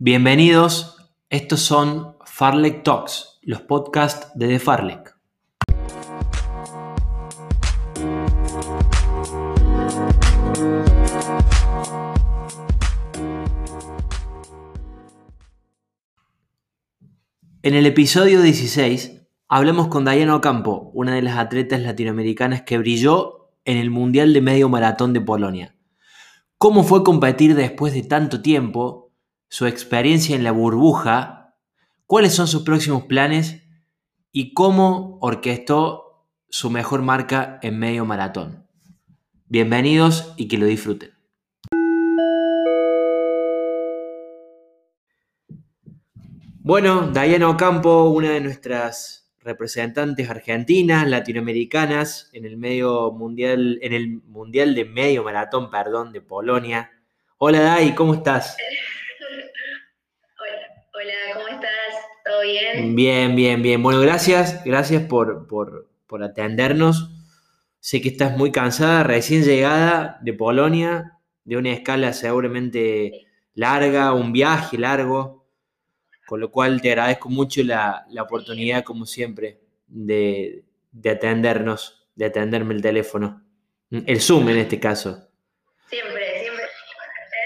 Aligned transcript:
Bienvenidos, 0.00 0.96
estos 1.28 1.58
son 1.58 2.14
Farlek 2.24 2.84
Talks, 2.84 3.40
los 3.42 3.62
podcasts 3.62 4.30
de 4.36 4.46
The 4.46 4.58
Farlek. 4.60 5.16
En 17.62 17.74
el 17.74 17.84
episodio 17.84 18.40
16 18.40 19.26
hablamos 19.48 19.88
con 19.88 20.04
Diana 20.04 20.36
Ocampo, 20.36 20.92
una 20.94 21.16
de 21.16 21.22
las 21.22 21.38
atletas 21.38 21.80
latinoamericanas 21.80 22.62
que 22.62 22.78
brilló 22.78 23.50
en 23.64 23.78
el 23.78 23.90
Mundial 23.90 24.32
de 24.32 24.42
Medio 24.42 24.68
Maratón 24.68 25.12
de 25.12 25.22
Polonia. 25.22 25.74
¿Cómo 26.56 26.84
fue 26.84 27.02
competir 27.02 27.56
después 27.56 27.92
de 27.94 28.04
tanto 28.04 28.42
tiempo? 28.42 29.07
Su 29.48 29.66
experiencia 29.66 30.36
en 30.36 30.44
la 30.44 30.52
burbuja, 30.52 31.56
cuáles 32.06 32.34
son 32.34 32.46
sus 32.46 32.62
próximos 32.62 33.04
planes 33.04 33.62
y 34.30 34.52
cómo 34.52 35.18
orquestó 35.20 36.26
su 36.48 36.70
mejor 36.70 37.02
marca 37.02 37.58
en 37.62 37.78
medio 37.78 38.04
maratón. 38.04 38.66
Bienvenidos 39.46 40.34
y 40.36 40.48
que 40.48 40.58
lo 40.58 40.66
disfruten. 40.66 41.12
Bueno, 46.60 47.10
Diana 47.12 47.48
Ocampo, 47.48 48.10
una 48.10 48.30
de 48.30 48.42
nuestras 48.42 49.30
representantes 49.40 50.28
argentinas, 50.28 51.08
latinoamericanas, 51.08 52.28
en 52.34 52.44
el 52.44 52.58
medio 52.58 53.10
mundial, 53.12 53.78
en 53.80 53.94
el 53.94 54.20
mundial 54.24 54.74
de 54.74 54.84
medio 54.84 55.24
maratón, 55.24 55.70
perdón, 55.70 56.12
de 56.12 56.20
Polonia. 56.20 56.90
Hola 57.38 57.60
Dai, 57.60 57.94
¿cómo 57.94 58.12
estás? 58.12 58.58
Bien? 62.48 62.96
Bien, 62.96 63.36
bien, 63.36 63.62
bien. 63.62 63.82
Bueno, 63.82 64.00
gracias, 64.00 64.64
gracias 64.64 65.02
por, 65.02 65.46
por, 65.46 66.22
atendernos. 66.22 67.10
Sé 67.80 68.00
que 68.00 68.08
estás 68.08 68.36
muy 68.36 68.50
cansada, 68.50 69.02
recién 69.04 69.44
llegada 69.44 70.18
de 70.22 70.32
Polonia, 70.32 71.18
de 71.44 71.56
una 71.56 71.70
escala 71.70 72.12
seguramente 72.12 73.26
larga, 73.54 74.12
un 74.12 74.32
viaje 74.32 74.78
largo, 74.78 75.46
con 76.26 76.40
lo 76.40 76.50
cual 76.50 76.80
te 76.80 76.90
agradezco 76.90 77.28
mucho 77.28 77.62
la, 77.62 78.06
oportunidad, 78.20 78.84
como 78.84 79.06
siempre, 79.06 79.60
de, 79.86 80.64
atendernos, 81.04 82.06
de 82.14 82.26
atenderme 82.26 82.74
el 82.74 82.82
teléfono. 82.82 83.42
El 83.90 84.20
Zoom 84.20 84.48
en 84.50 84.58
este 84.58 84.78
caso. 84.78 85.28
Siempre, 85.88 86.40
siempre. 86.40 86.64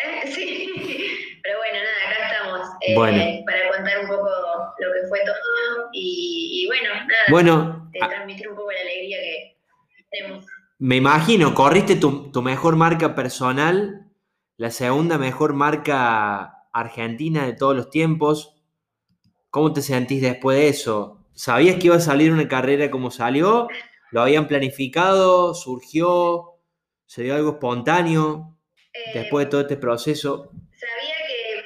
¿Eh? 0.05 0.33
Sí. 0.33 1.39
Pero 1.43 1.59
bueno, 1.59 1.79
nada, 1.79 2.11
acá 2.11 2.33
estamos. 2.33 2.69
Eh, 2.81 2.95
bueno. 2.97 3.45
Para 3.47 3.71
contar 3.77 4.01
un 4.01 4.09
poco 4.09 4.42
lo 4.83 4.93
que 4.93 5.09
fue 5.09 5.21
todo 5.25 5.89
y, 5.93 6.67
bueno, 6.67 6.89
nada, 6.95 7.25
bueno, 7.31 7.91
transmitir 7.93 8.49
un 8.49 8.57
poco 8.57 8.73
la 8.73 8.81
alegría 8.81 9.19
que 9.19 9.57
tenemos. 10.11 10.47
Me 10.79 10.97
imagino, 10.97 11.55
corriste 11.55 11.95
tu, 11.95 12.33
mejor 12.43 12.75
marca 12.75 13.15
personal, 13.15 14.11
la 14.57 14.73
segunda 14.73 15.17
mejor 15.17 15.55
marca 15.55 16.67
argentina 16.73 17.47
de 17.47 17.53
todos 17.53 17.77
los 17.77 17.89
tiempos. 17.89 18.57
¿Cómo 19.51 19.73
te 19.73 19.81
sentís 19.81 20.21
después 20.23 20.59
de 20.59 20.69
eso? 20.69 21.25
¿Sabías 21.35 21.77
que 21.77 21.87
iba 21.87 21.97
a 21.97 22.01
salir 22.01 22.33
una 22.33 22.49
carrera 22.49 22.91
como 22.91 23.13
salió? 23.13 23.69
¿Lo 24.11 24.23
habían 24.23 24.49
planificado? 24.49 25.55
¿Surgió? 25.55 26.59
¿Se 27.07 27.23
dio 27.23 27.37
algo 27.37 27.53
espontáneo 27.53 28.59
después 29.15 29.47
de 29.47 29.51
todo 29.51 29.61
este 29.61 29.77
proceso? 29.77 30.51
Sabía 30.75 31.15
que 31.29 31.63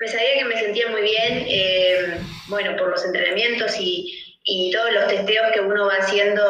me, 0.00 0.08
sabía 0.08 0.38
que 0.38 0.44
me 0.44 0.60
sentía 0.60 0.90
muy 0.90 1.02
bien. 1.02 1.44
Eh, 1.46 1.81
bueno, 2.52 2.76
por 2.76 2.90
los 2.90 3.04
entrenamientos 3.04 3.74
y, 3.80 4.18
todos 4.72 4.92
los 4.92 5.06
testeos 5.08 5.52
que 5.52 5.60
uno 5.60 5.86
va 5.86 5.94
haciendo 5.94 6.42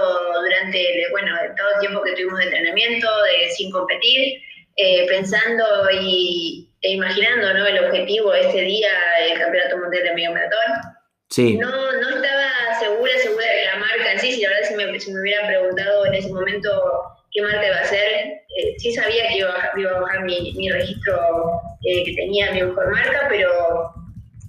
durante, 0.43 1.07
bueno, 1.11 1.35
todo 1.57 1.69
el 1.75 1.81
tiempo 1.81 2.03
que 2.03 2.13
tuvimos 2.13 2.39
de 2.39 2.45
entrenamiento, 2.47 3.09
de, 3.25 3.51
sin 3.51 3.71
competir, 3.71 4.41
eh, 4.77 5.07
pensando 5.07 5.65
y, 6.01 6.71
e 6.81 6.93
imaginando 6.93 7.53
¿no? 7.53 7.67
el 7.67 7.85
objetivo 7.85 8.33
este 8.33 8.63
día, 8.63 8.91
el 9.29 9.39
Campeonato 9.39 9.77
Mundial 9.79 10.05
de 10.05 10.15
Medio 10.15 10.33
Maratón. 10.33 10.73
Sí. 11.29 11.57
No, 11.59 11.71
no 11.71 12.09
estaba 12.09 12.81
segura, 12.81 13.13
segura 13.19 13.47
de 13.47 13.65
la 13.67 13.77
marca 13.77 14.13
en 14.13 14.19
sí, 14.21 14.33
si 14.33 14.43
la 14.43 14.49
verdad 14.49 14.69
si 14.69 14.75
me, 14.75 15.01
si 15.01 15.13
me 15.13 15.21
hubieran 15.21 15.47
preguntado 15.47 16.07
en 16.07 16.15
ese 16.15 16.33
momento 16.33 16.71
qué 17.31 17.43
marca 17.43 17.67
iba 17.67 17.79
a 17.79 17.85
ser, 17.85 18.09
eh, 18.09 18.75
sí 18.79 18.95
sabía 18.95 19.29
que 19.29 19.39
iba, 19.39 19.51
a 19.51 20.01
bajar 20.01 20.25
mi, 20.25 20.53
mi 20.55 20.71
registro 20.71 21.61
eh, 21.85 22.05
que 22.05 22.15
tenía 22.15 22.53
mi 22.53 22.63
mejor 22.63 22.91
marca, 22.91 23.27
pero 23.29 23.93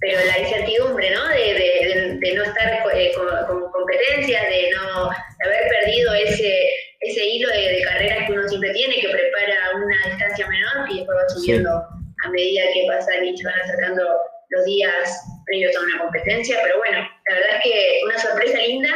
pero 0.04 0.20
la 0.26 0.38
incertidumbre, 0.38 1.10
¿no? 1.12 1.28
De, 1.28 2.18
de, 2.20 2.34
no 2.34 2.42
estar 2.42 2.82
eh, 2.94 3.10
con, 3.16 3.70
competencias, 3.70 4.42
de 4.48 4.70
no 4.72 5.08
haber 5.08 5.68
perdido 5.70 6.12
ese, 6.12 6.68
ese 7.00 7.24
hilo 7.24 7.48
de, 7.48 7.82
carreras 7.82 8.26
que 8.26 8.32
uno 8.32 8.46
siempre 8.46 8.70
tiene, 8.74 8.96
que 8.96 9.08
prepara 9.08 9.76
una 9.76 10.10
distancia 10.10 10.46
menor 10.46 10.90
y 10.90 10.98
después 10.98 11.16
va 11.16 11.28
subiendo 11.28 11.70
a 11.70 12.30
medida 12.30 12.64
que 12.74 12.86
pasan 12.86 13.24
y 13.24 13.36
se 13.36 13.44
van 13.44 13.60
acercando 13.62 14.04
los 14.50 14.64
días 14.66 15.24
previos 15.46 15.74
a 15.74 15.80
una 15.80 16.02
competencia. 16.02 16.58
Pero 16.62 16.76
bueno, 16.78 16.98
la 16.98 17.34
verdad 17.34 17.56
es 17.56 17.64
que 17.64 18.00
una 18.04 18.18
sorpresa 18.18 18.58
linda, 18.58 18.90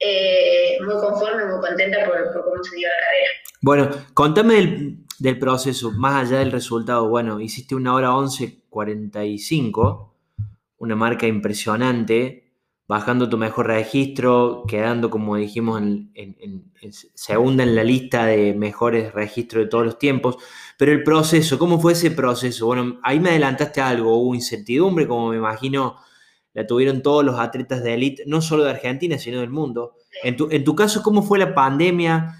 eh, 0.00 0.76
muy 0.84 1.00
conforme, 1.00 1.46
muy 1.46 1.60
contenta 1.62 2.04
por, 2.04 2.30
por, 2.30 2.44
cómo 2.44 2.62
se 2.62 2.76
dio 2.76 2.88
la 2.88 3.06
carrera. 3.06 3.30
Bueno, 3.62 3.90
contame 4.12 4.54
del, 4.54 4.96
del 5.18 5.38
proceso, 5.38 5.92
más 5.92 6.26
allá 6.26 6.40
del 6.40 6.52
resultado. 6.52 7.08
Bueno, 7.08 7.40
hiciste 7.40 7.74
una 7.74 7.94
hora 7.94 8.10
11.45 8.10 10.11
una 10.82 10.96
marca 10.96 11.28
impresionante, 11.28 12.56
bajando 12.88 13.28
tu 13.28 13.38
mejor 13.38 13.68
registro, 13.68 14.64
quedando, 14.66 15.10
como 15.10 15.36
dijimos, 15.36 15.80
en, 15.80 16.72
segunda 17.14 17.62
en 17.62 17.76
la 17.76 17.84
lista 17.84 18.26
de 18.26 18.52
mejores 18.52 19.14
registros 19.14 19.64
de 19.64 19.70
todos 19.70 19.84
los 19.84 19.98
tiempos. 20.00 20.38
Pero 20.76 20.90
el 20.90 21.04
proceso, 21.04 21.56
¿cómo 21.56 21.78
fue 21.80 21.92
ese 21.92 22.10
proceso? 22.10 22.66
Bueno, 22.66 22.98
ahí 23.04 23.20
me 23.20 23.30
adelantaste 23.30 23.80
algo, 23.80 24.16
hubo 24.16 24.34
incertidumbre, 24.34 25.06
como 25.06 25.28
me 25.28 25.36
imagino 25.36 25.98
la 26.52 26.66
tuvieron 26.66 27.00
todos 27.00 27.24
los 27.24 27.38
atletas 27.38 27.84
de 27.84 27.94
élite, 27.94 28.24
no 28.26 28.42
solo 28.42 28.64
de 28.64 28.70
Argentina, 28.70 29.16
sino 29.18 29.38
del 29.38 29.50
mundo. 29.50 29.94
En 30.24 30.36
tu, 30.36 30.48
en 30.50 30.64
tu 30.64 30.74
caso, 30.74 31.00
¿cómo 31.04 31.22
fue 31.22 31.38
la 31.38 31.54
pandemia? 31.54 32.36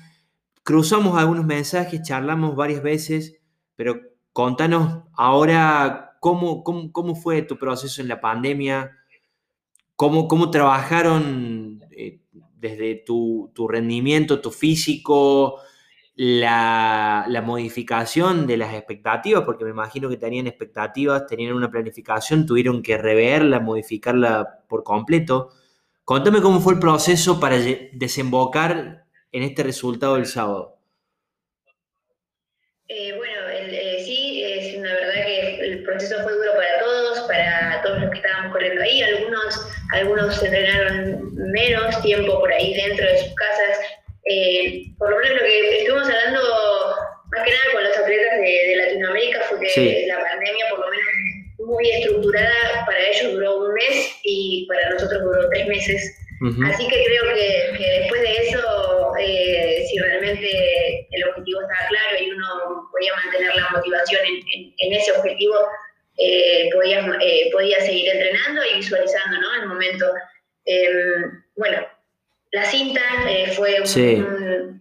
Cruzamos 0.64 1.16
algunos 1.16 1.46
mensajes, 1.46 2.02
charlamos 2.02 2.56
varias 2.56 2.82
veces, 2.82 3.40
pero 3.76 4.00
contanos 4.32 5.04
ahora 5.14 6.11
¿Cómo, 6.22 6.62
cómo, 6.62 7.16
fue 7.16 7.42
tu 7.42 7.58
proceso 7.58 8.00
en 8.00 8.06
la 8.06 8.20
pandemia? 8.20 8.96
¿Cómo, 9.96 10.28
cómo 10.28 10.52
trabajaron 10.52 11.80
eh, 11.90 12.20
desde 12.60 13.02
tu, 13.04 13.50
rendimiento, 13.68 14.40
tu 14.40 14.52
físico, 14.52 15.58
la, 16.14 17.42
modificación 17.44 18.46
de 18.46 18.56
las 18.56 18.72
expectativas? 18.72 19.42
Porque 19.42 19.64
me 19.64 19.70
imagino 19.70 20.08
que 20.08 20.16
tenían 20.16 20.46
expectativas, 20.46 21.26
tenían 21.26 21.54
una 21.54 21.72
planificación, 21.72 22.46
tuvieron 22.46 22.84
que 22.84 22.96
reverla, 22.96 23.58
modificarla 23.58 24.60
por 24.68 24.84
completo. 24.84 25.48
Contame 26.04 26.40
cómo 26.40 26.60
fue 26.60 26.74
el 26.74 26.78
proceso 26.78 27.40
para 27.40 27.56
desembocar 27.56 29.06
en 29.32 29.42
este 29.42 29.64
resultado 29.64 30.14
del 30.14 30.26
sábado. 30.26 30.78
Eh, 32.94 33.14
bueno, 33.16 33.32
proceso 35.92 36.22
fue 36.22 36.32
duro 36.32 36.52
para 36.54 36.78
todos, 36.78 37.20
para 37.20 37.82
todos 37.82 38.00
los 38.00 38.10
que 38.10 38.16
estábamos 38.16 38.52
corriendo 38.52 38.82
ahí. 38.82 39.02
Algunos, 39.02 39.66
algunos 39.92 40.42
entrenaron 40.42 41.34
menos 41.34 42.02
tiempo 42.02 42.38
por 42.38 42.52
ahí 42.52 42.74
dentro 42.74 43.06
de 43.06 43.18
sus 43.18 43.34
casas. 43.34 43.78
Eh, 44.24 44.84
por 44.98 45.10
lo 45.10 45.16
menos 45.18 45.36
lo 45.36 45.42
que 45.42 45.78
estuvimos 45.78 46.08
hablando 46.08 46.40
más 47.30 47.44
que 47.44 47.50
nada 47.50 47.64
con 47.72 47.84
los 47.84 47.96
atletas 47.96 48.38
de, 48.40 48.76
Latinoamérica 48.76 49.40
fue 49.48 49.60
que 49.60 50.04
la 50.06 50.20
pandemia, 50.20 50.64
por 50.70 50.80
lo 50.80 50.90
menos 50.90 51.06
muy 51.58 51.90
estructurada, 51.90 52.84
para 52.86 52.98
ellos 52.98 53.32
duró 53.32 53.56
un 53.58 53.74
mes 53.74 54.16
y 54.22 54.66
para 54.68 54.90
nosotros 54.90 55.22
duró 55.22 55.48
tres 55.48 55.66
meses. 55.66 56.18
Así 56.66 56.88
que 56.88 57.04
creo 57.04 57.22
que, 57.34 58.00
después 58.00 58.20
de 58.20 58.36
eso, 58.48 59.01
eh, 59.22 59.86
si 59.88 59.98
realmente 59.98 61.06
el 61.10 61.24
objetivo 61.28 61.60
estaba 61.62 61.88
claro 61.88 62.18
y 62.20 62.30
uno 62.30 62.88
podía 62.90 63.14
mantener 63.14 63.54
la 63.54 63.68
motivación 63.70 64.20
en, 64.24 64.92
ese 64.92 65.12
objetivo, 65.12 65.56
eh, 66.18 66.70
podía, 66.72 67.00
eh, 67.20 67.50
podía 67.52 67.80
seguir 67.80 68.08
entrenando 68.10 68.62
y 68.64 68.76
visualizando 68.76 69.40
¿no? 69.40 69.54
el 69.62 69.68
momento. 69.68 70.06
Em, 70.64 71.42
bueno, 71.56 71.86
la 72.52 72.64
cinta 72.64 73.00
fue 73.54 73.80
una 73.80 74.78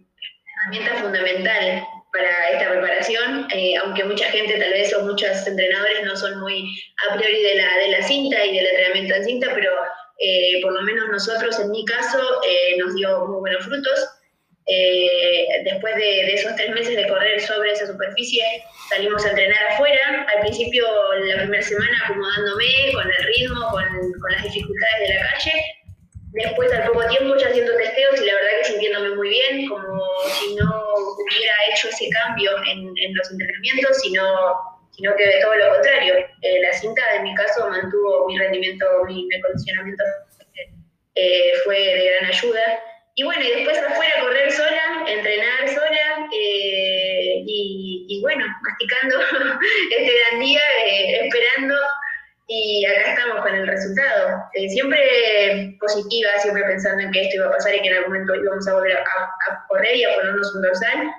herramienta 0.64 0.94
fundamental 1.00 1.84
para 2.12 2.50
esta 2.50 2.70
preparación, 2.70 3.48
aunque 3.82 4.04
mucha 4.04 4.26
gente 4.26 4.58
tal 4.58 4.70
vez 4.70 4.94
o 4.94 5.04
muchos 5.04 5.46
entrenadores 5.46 6.04
no 6.04 6.14
son 6.14 6.38
muy 6.40 6.70
a 7.08 7.16
priori 7.16 7.42
de 7.42 7.54
la, 7.54 7.76
de 7.78 7.88
la 7.88 8.02
cinta 8.02 8.44
y 8.44 8.54
del 8.54 8.66
entrenamiento 8.66 9.14
en 9.14 9.24
cinta, 9.24 9.50
pero 9.54 9.72
eh, 10.24 10.60
por 10.62 10.72
lo 10.72 10.82
menos 10.82 11.08
nosotros, 11.08 11.58
en 11.58 11.70
mi 11.70 11.84
caso, 11.84 12.18
eh, 12.48 12.76
nos 12.78 12.94
dio 12.94 13.26
muy 13.26 13.40
buenos 13.40 13.64
frutos. 13.64 14.08
Eh, 14.66 15.46
después 15.64 15.94
de, 15.96 16.34
esos 16.34 16.54
tres 16.56 16.70
meses 16.70 16.96
de 16.96 17.08
correr 17.08 17.40
sobre 17.40 17.72
esa 17.72 17.86
superficie, 17.86 18.44
salimos 18.88 19.24
a 19.24 19.30
entrenar 19.30 19.64
afuera. 19.72 20.26
Al 20.34 20.40
principio, 20.40 20.86
la 21.24 21.36
primera 21.36 21.62
semana, 21.62 21.96
acomodándome 22.04 22.92
con 22.94 23.04
el 23.10 23.24
ritmo, 23.24 23.68
con, 23.70 23.84
con 24.20 24.32
las 24.32 24.42
dificultades 24.44 25.08
de 25.08 25.14
la 25.14 25.30
calle. 25.30 25.52
Después, 26.32 26.72
al 26.72 26.84
poco 26.84 27.06
tiempo, 27.08 27.36
ya 27.36 27.48
haciendo 27.48 27.76
testeos 27.76 28.20
y 28.22 28.26
la 28.26 28.34
verdad 28.34 28.50
que 28.58 28.64
sintiéndome 28.64 29.16
muy 29.16 29.28
bien, 29.28 29.68
como 29.68 30.02
si 30.40 30.54
no 30.54 30.94
hubiera 31.18 31.54
hecho 31.70 31.88
ese 31.88 32.08
cambio 32.08 32.52
en, 32.66 32.90
en 32.96 33.14
los 33.14 33.30
entrenamientos, 33.30 34.00
sino, 34.00 34.56
sino 34.92 35.14
que 35.16 35.40
todo 35.42 35.54
lo 35.56 35.74
contrario. 35.74 36.14
Eh, 36.40 36.60
la 36.62 36.72
cinta, 36.72 37.02
en 37.16 37.24
mi 37.24 37.34
caso, 37.34 37.68
mantuvo 37.68 38.26
mi 38.28 38.38
rendimiento, 38.38 38.86
mi, 39.06 39.26
mi 39.26 39.40
condicionamiento 39.42 40.04
eh, 41.14 41.52
fue 41.64 41.76
de 41.76 42.10
gran 42.10 42.24
ayuda. 42.26 42.80
Y 43.14 43.24
bueno, 43.24 43.42
y 43.42 43.50
después 43.50 43.78
afuera 43.78 44.12
correr 44.20 44.50
sola, 44.50 45.04
entrenar 45.06 45.68
sola 45.68 46.28
eh, 46.32 47.42
y, 47.44 48.20
bueno, 48.22 48.46
masticando 48.62 49.20
este 49.98 50.12
gran 50.18 50.40
día, 50.40 50.60
eh, 50.86 51.26
esperando 51.26 51.74
y 52.46 52.86
acá 52.86 53.10
estamos 53.12 53.42
con 53.42 53.54
el 53.54 53.66
resultado. 53.66 54.38
Eh, 54.54 54.68
siempre 54.70 55.76
positiva, 55.78 56.30
siempre 56.38 56.64
pensando 56.64 57.02
en 57.02 57.12
que 57.12 57.22
esto 57.22 57.36
iba 57.36 57.46
a 57.48 57.50
pasar 57.50 57.74
y 57.74 57.82
que 57.82 57.88
en 57.88 57.96
algún 57.96 58.12
momento 58.12 58.34
íbamos 58.34 58.66
a 58.66 58.74
volver 58.74 58.96
a, 58.96 59.04
correr 59.68 59.96
y 59.96 60.04
a 60.04 60.14
ponernos 60.14 60.54
un 60.54 60.62
dorsal. 60.62 61.12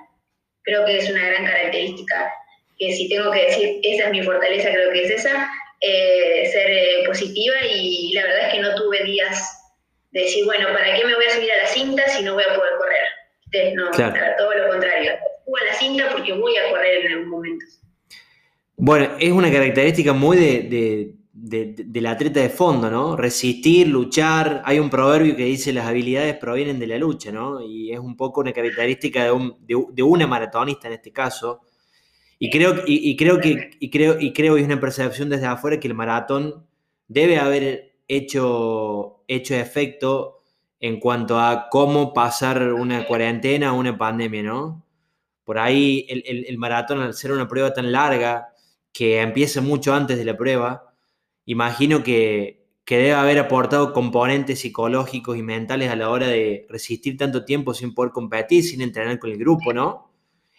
Creo 0.64 0.84
que 0.86 0.98
es 0.98 1.08
una 1.08 1.28
gran 1.28 1.44
característica 1.44 2.32
que 2.76 2.92
si 2.92 3.08
tengo 3.08 3.30
que 3.30 3.44
decir, 3.44 3.80
esa 3.84 4.06
es 4.06 4.10
mi 4.10 4.22
fortaleza, 4.22 4.70
creo 4.70 4.92
que 4.92 5.04
es 5.04 5.10
esa, 5.10 5.48
ser 5.80 7.06
positiva 7.06 7.54
y 7.70 8.12
la 8.14 8.24
verdad 8.24 8.48
es 8.48 8.54
que 8.54 8.60
no 8.60 8.74
tuve 8.74 9.04
días 9.04 9.63
decir, 10.22 10.44
bueno, 10.44 10.68
¿para 10.72 10.94
qué 10.94 11.04
me 11.04 11.14
voy 11.14 11.24
a 11.24 11.30
subir 11.30 11.52
a 11.52 11.62
la 11.62 11.66
cinta 11.66 12.02
si 12.08 12.22
no 12.22 12.34
voy 12.34 12.44
a 12.44 12.54
poder 12.54 12.72
correr? 12.78 13.74
no, 13.74 13.90
todo 14.38 14.54
lo 14.54 14.68
contrario. 14.68 15.12
Subo 15.44 15.56
a 15.56 15.64
la 15.64 15.74
cinta 15.74 16.08
porque 16.10 16.32
voy 16.32 16.56
a 16.56 16.70
correr 16.70 17.04
en 17.04 17.12
algún 17.12 17.28
momento. 17.28 17.64
Bueno, 18.76 19.10
es 19.20 19.30
una 19.30 19.52
característica 19.52 20.12
muy 20.12 20.36
de, 20.36 21.14
del 21.32 22.06
atleta 22.06 22.40
de 22.40 22.48
fondo, 22.48 22.90
¿no? 22.90 23.16
Resistir, 23.16 23.88
luchar. 23.88 24.62
Hay 24.64 24.78
un 24.78 24.90
proverbio 24.90 25.36
que 25.36 25.44
dice 25.44 25.72
las 25.72 25.86
habilidades 25.86 26.36
provienen 26.36 26.78
de 26.78 26.86
la 26.88 26.98
lucha, 26.98 27.30
¿no? 27.30 27.60
Y 27.60 27.92
es 27.92 27.98
un 27.98 28.16
poco 28.16 28.40
una 28.40 28.52
característica 28.52 29.24
de, 29.24 29.32
un, 29.32 29.56
de, 29.60 30.02
una 30.02 30.26
maratonista 30.26 30.88
en 30.88 30.94
este 30.94 31.12
caso. 31.12 31.60
Y 32.38 32.50
creo, 32.50 32.82
y, 32.84 33.16
creo 33.16 33.40
que, 33.40 33.70
y 33.78 33.90
creo, 33.90 34.16
y 34.18 34.32
creo, 34.32 34.58
y 34.58 34.60
es 34.60 34.66
una 34.66 34.80
percepción 34.80 35.28
desde 35.28 35.46
afuera 35.46 35.78
que 35.78 35.88
el 35.88 35.94
maratón 35.94 36.66
debe 37.06 37.38
haber 37.38 37.93
hecho, 38.08 39.24
hecho 39.28 39.54
efecto 39.54 40.42
en 40.80 41.00
cuanto 41.00 41.38
a 41.38 41.68
cómo 41.70 42.12
pasar 42.12 42.72
una 42.72 43.06
cuarentena 43.06 43.72
o 43.72 43.78
una 43.78 43.96
pandemia, 43.96 44.42
¿no? 44.42 44.84
Por 45.44 45.58
ahí 45.58 46.06
el, 46.08 46.58
maratón, 46.58 47.00
al 47.00 47.14
ser 47.14 47.32
una 47.32 47.48
prueba 47.48 47.72
tan 47.72 47.92
larga, 47.92 48.48
que 48.92 49.20
empieza 49.20 49.60
mucho 49.60 49.94
antes 49.94 50.18
de 50.18 50.24
la 50.24 50.36
prueba, 50.36 50.94
imagino 51.44 52.02
que, 52.02 52.66
que 52.84 52.96
debe 52.96 53.12
haber 53.12 53.38
aportado 53.38 53.92
componentes 53.92 54.60
psicológicos 54.60 55.36
y 55.36 55.42
mentales 55.42 55.90
a 55.90 55.96
la 55.96 56.10
hora 56.10 56.28
de 56.28 56.66
resistir 56.68 57.16
tanto 57.16 57.44
tiempo 57.44 57.74
sin 57.74 57.94
poder 57.94 58.12
competir, 58.12 58.64
sin 58.64 58.80
entrenar 58.80 59.18
con 59.18 59.30
el 59.30 59.38
grupo, 59.38 59.72
¿no? 59.72 60.10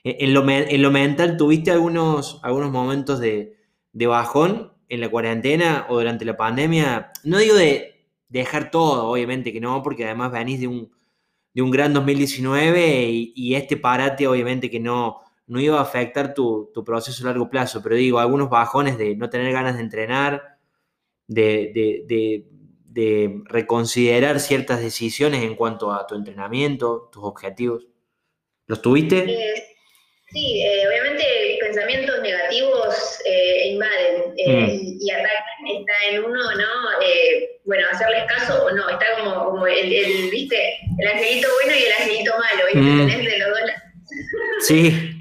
En, 0.03 0.35
lo, 0.35 0.47
en 0.47 0.81
lo, 0.81 0.91
mental, 0.91 1.35
¿tuviste 1.35 1.71
algunos, 1.71 2.39
algunos 2.43 2.71
momentos 2.71 3.19
de, 3.19 3.57
de 3.91 4.07
bajón 4.07 4.74
en 4.89 5.01
la 5.01 5.09
cuarentena 5.09 5.85
o 5.89 5.97
durante 5.97 6.25
la 6.25 6.37
pandemia, 6.37 7.11
no 7.23 7.37
digo 7.39 7.55
de 7.55 8.07
dejar 8.29 8.71
todo, 8.71 9.07
obviamente 9.09 9.53
que 9.53 9.61
no, 9.61 9.81
porque 9.83 10.05
además 10.05 10.31
venís 10.31 10.59
de 10.59 10.67
un, 10.67 10.91
de 11.53 11.61
un 11.61 11.71
gran 11.71 11.93
2019 11.93 13.09
y, 13.09 13.55
este 13.55 13.77
parate 13.77 14.27
obviamente 14.27 14.69
que 14.69 14.79
no, 14.79 15.21
no 15.47 15.59
iba 15.59 15.79
a 15.79 15.83
afectar 15.83 16.33
tu, 16.33 16.71
proceso 16.85 17.23
a 17.23 17.27
largo 17.27 17.49
plazo, 17.49 17.81
pero 17.81 17.95
digo, 17.95 18.19
algunos 18.19 18.49
bajones 18.49 18.97
de 18.97 19.15
no 19.15 19.29
tener 19.29 19.51
ganas 19.53 19.75
de 19.75 19.81
entrenar, 19.81 20.57
de, 21.27 22.45
reconsiderar 23.45 24.39
ciertas 24.39 24.81
decisiones 24.81 25.43
en 25.43 25.55
cuanto 25.55 25.91
a 25.91 26.05
tu 26.05 26.15
entrenamiento, 26.15 27.09
tus 27.11 27.23
objetivos. 27.23 27.87
¿Los 28.67 28.81
tuviste? 28.81 29.31
Eh, 29.31 29.74
sí, 30.35 30.61
eh, 30.61 30.87
obviamente 30.87 31.25
pensamientos 31.61 32.21
negativos 32.21 33.19
eh, 33.25 33.69
invaden 33.69 34.33
eh, 34.37 34.67
mm. 34.67 34.97
y, 34.99 35.11
atacan, 35.11 35.67
está 35.79 35.93
en 36.09 36.23
uno, 36.25 36.43
¿no? 36.55 37.01
Eh, 37.01 37.59
bueno, 37.63 37.87
hacerles 37.89 38.25
caso 38.25 38.65
o 38.65 38.71
no, 38.71 38.89
está 38.89 39.05
como, 39.17 39.45
como 39.45 39.65
el, 39.65 39.93
el, 39.93 40.29
¿viste? 40.29 40.77
El 40.99 41.07
angelito 41.07 41.47
bueno 41.61 41.79
y 41.79 41.83
el 41.85 41.93
angelito 41.93 42.33
malo, 42.37 42.65
¿viste? 42.65 42.79
Mm. 42.79 43.25
de 43.25 43.39
los 43.39 43.49
dos 43.49 43.59
Sí. 44.67 44.91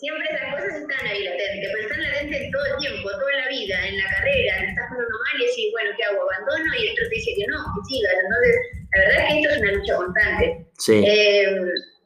siempre 0.00 0.28
esas 0.30 0.54
cosas 0.54 0.80
están 0.80 1.06
ahí 1.06 1.24
latentes, 1.24 1.70
pero 1.72 1.82
están 1.88 2.02
latentes 2.02 2.50
todo 2.52 2.66
el 2.66 2.76
tiempo, 2.80 3.10
toda 3.10 3.32
la 3.32 3.48
vida, 3.48 3.88
en 3.88 3.96
la 3.96 4.04
carrera, 4.10 4.54
estás 4.64 4.84
pasando 4.88 5.16
mal 5.24 5.42
y 5.42 5.46
decís, 5.46 5.72
bueno, 5.72 5.90
¿qué 5.96 6.04
hago? 6.04 6.22
¿Abandono? 6.22 6.74
Y 6.78 6.86
el 6.86 6.92
otro 6.92 7.04
te 7.08 7.14
dice 7.16 7.30
que 7.36 7.46
no, 7.48 7.58
que 7.72 7.80
sigas. 7.88 8.14
Entonces, 8.24 8.54
la 8.92 8.98
verdad 9.00 9.16
es 9.16 9.26
que 9.26 9.40
esto 9.40 9.50
es 9.50 9.58
una 9.60 9.72
lucha 9.72 9.96
constante. 9.96 10.66
Sí. 10.78 11.04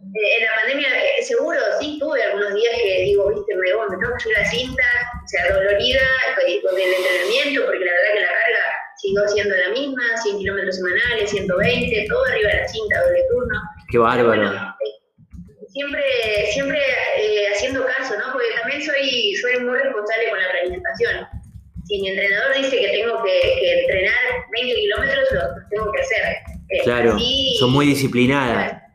Eh, 0.01 0.39
en 0.39 0.45
la 0.45 0.53
pandemia, 0.57 0.89
eh, 0.89 1.23
seguro, 1.23 1.61
sí, 1.79 1.99
tuve 2.01 2.23
algunos 2.23 2.55
días 2.55 2.75
que 2.83 3.03
digo, 3.05 3.29
viste, 3.29 3.55
me, 3.55 3.69
me 3.69 3.97
tengo 4.01 4.15
que 4.17 4.21
subir 4.21 4.39
la 4.39 4.45
cinta, 4.47 4.85
o 5.23 5.29
sea, 5.29 5.55
dolorida 5.55 6.01
con 6.65 6.75
el 6.75 6.89
entrenamiento, 6.89 7.67
porque 7.67 7.85
la 7.85 7.93
verdad 7.93 8.15
que 8.15 8.21
la 8.21 8.33
carga 8.33 8.65
siguió 8.97 9.29
siendo 9.29 9.57
la 9.57 9.69
misma, 9.69 10.03
100 10.23 10.39
kilómetros 10.39 10.77
semanales, 10.77 11.31
120, 11.31 12.07
todo 12.09 12.25
arriba 12.25 12.49
de 12.49 12.57
la 12.57 12.69
cinta, 12.69 13.03
doble 13.05 13.23
turno. 13.31 13.61
Qué 13.91 13.99
bárbaro. 13.99 14.51
Eh, 14.51 15.67
siempre 15.69 16.03
siempre 16.51 16.81
haciendo 17.55 17.87
caso, 17.87 18.15
¿no? 18.19 18.33
Porque 18.33 18.49
también 18.59 18.83
soy, 18.83 19.35
soy 19.37 19.61
muy 19.61 19.79
responsable 19.79 20.31
con 20.31 20.39
la 20.41 20.51
planificación. 20.51 21.29
Si 21.85 22.01
mi 22.01 22.09
entrenador 22.09 22.57
dice 22.57 22.79
que 22.81 22.89
tengo 22.89 23.23
que, 23.23 23.81
entrenar 23.81 24.19
20 24.51 24.75
kilómetros, 24.75 25.29
lo 25.33 25.41
tengo 25.69 25.93
que 25.93 26.01
hacer. 26.01 26.85
Claro, 26.85 27.19
son 27.59 27.71
muy 27.71 27.87
disciplinadas 27.87 28.90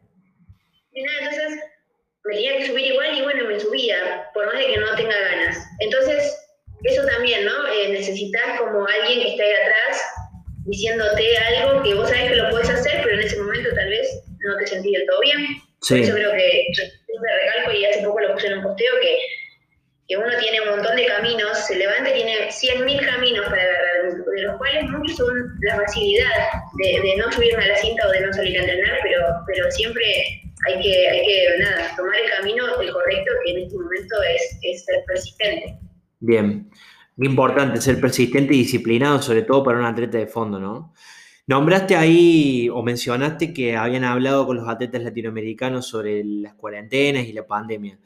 me 2.25 2.35
tenía 2.35 2.57
que 2.57 2.67
subir 2.67 2.85
igual 2.87 3.17
y 3.17 3.21
bueno, 3.21 3.45
me 3.45 3.59
subía, 3.59 4.29
por 4.33 4.45
más 4.47 4.57
de 4.57 4.65
que 4.65 4.77
no 4.77 4.95
tenga 4.95 5.17
ganas. 5.17 5.57
Entonces, 5.79 6.35
eso 6.83 7.05
también, 7.05 7.45
¿no? 7.45 7.67
Eh, 7.67 7.89
necesitas 7.89 8.59
como 8.59 8.85
alguien 8.87 9.21
que 9.21 9.29
esté 9.29 9.43
ahí 9.43 9.53
atrás 9.53 10.03
diciéndote 10.65 11.37
algo 11.37 11.83
que 11.83 11.93
vos 11.93 12.09
sabés 12.09 12.29
que 12.29 12.35
lo 12.35 12.49
puedes 12.49 12.69
hacer, 12.69 13.01
pero 13.03 13.15
en 13.15 13.25
ese 13.25 13.37
momento 13.37 13.69
tal 13.75 13.89
vez 13.89 14.07
no 14.39 14.57
te 14.57 14.67
sentís 14.67 14.93
del 14.93 15.05
todo 15.07 15.19
bien. 15.21 15.45
Sí. 15.81 15.95
Por 15.95 16.03
eso 16.03 16.13
creo 16.15 16.31
que 16.31 16.67
me 17.21 17.33
recalco 17.33 17.71
y 17.71 17.85
hace 17.85 18.03
poco 18.03 18.19
lo 18.19 18.33
puse 18.33 18.47
en 18.47 18.57
un 18.57 18.63
posteo 18.63 18.93
que, 19.01 19.17
que 20.07 20.17
uno 20.17 20.37
tiene 20.39 20.61
un 20.61 20.69
montón 20.69 20.95
de 20.95 21.05
caminos, 21.05 21.57
se 21.67 21.75
levanta 21.75 22.09
y 22.09 22.13
tiene 22.13 22.49
100.000 22.49 23.05
caminos 23.05 23.45
para 23.45 23.61
agarrar, 23.61 24.13
de 24.13 24.41
los 24.41 24.57
cuales 24.57 24.83
muchos 24.85 25.17
son 25.17 25.59
la 25.61 25.75
facilidad 25.75 26.31
de, 26.79 27.01
de, 27.01 27.15
no 27.17 27.31
subirme 27.31 27.63
a 27.63 27.67
la 27.67 27.77
cinta 27.77 28.07
o 28.07 28.11
de 28.11 28.21
no 28.21 28.33
salir 28.33 28.57
a 28.57 28.61
entrenar, 28.61 28.99
pero, 29.03 29.21
pero 29.47 29.71
siempre 29.71 30.41
hay 30.65 30.81
que, 30.81 31.95
tomar 31.95 32.15
el 32.15 32.29
camino 32.37 32.63
correcto, 32.75 33.31
que 33.45 33.51
en 33.51 33.57
este 33.63 33.77
momento 33.77 34.15
es, 34.61 34.85
ser 34.85 35.03
persistente. 35.05 35.79
Bien, 36.19 36.69
importante 37.17 37.81
ser 37.81 37.99
persistente 37.99 38.53
y 38.53 38.59
disciplinado, 38.59 39.21
sobre 39.21 39.43
todo 39.43 39.63
para 39.63 39.79
un 39.79 39.85
atleta 39.85 40.17
de 40.17 40.27
fondo, 40.27 40.59
¿no? 40.59 40.93
Nombraste 41.47 41.95
ahí 41.95 42.69
o 42.69 42.81
mencionaste 42.81 43.53
que 43.53 43.75
habían 43.75 44.03
hablado 44.03 44.47
con 44.47 44.57
los 44.57 44.67
atletas 44.67 45.03
latinoamericanos 45.03 45.87
sobre 45.87 46.23
las 46.23 46.55
cuarentenas 46.55 47.25
y 47.25 47.33
la 47.33 47.45
pandemia. 47.45 47.99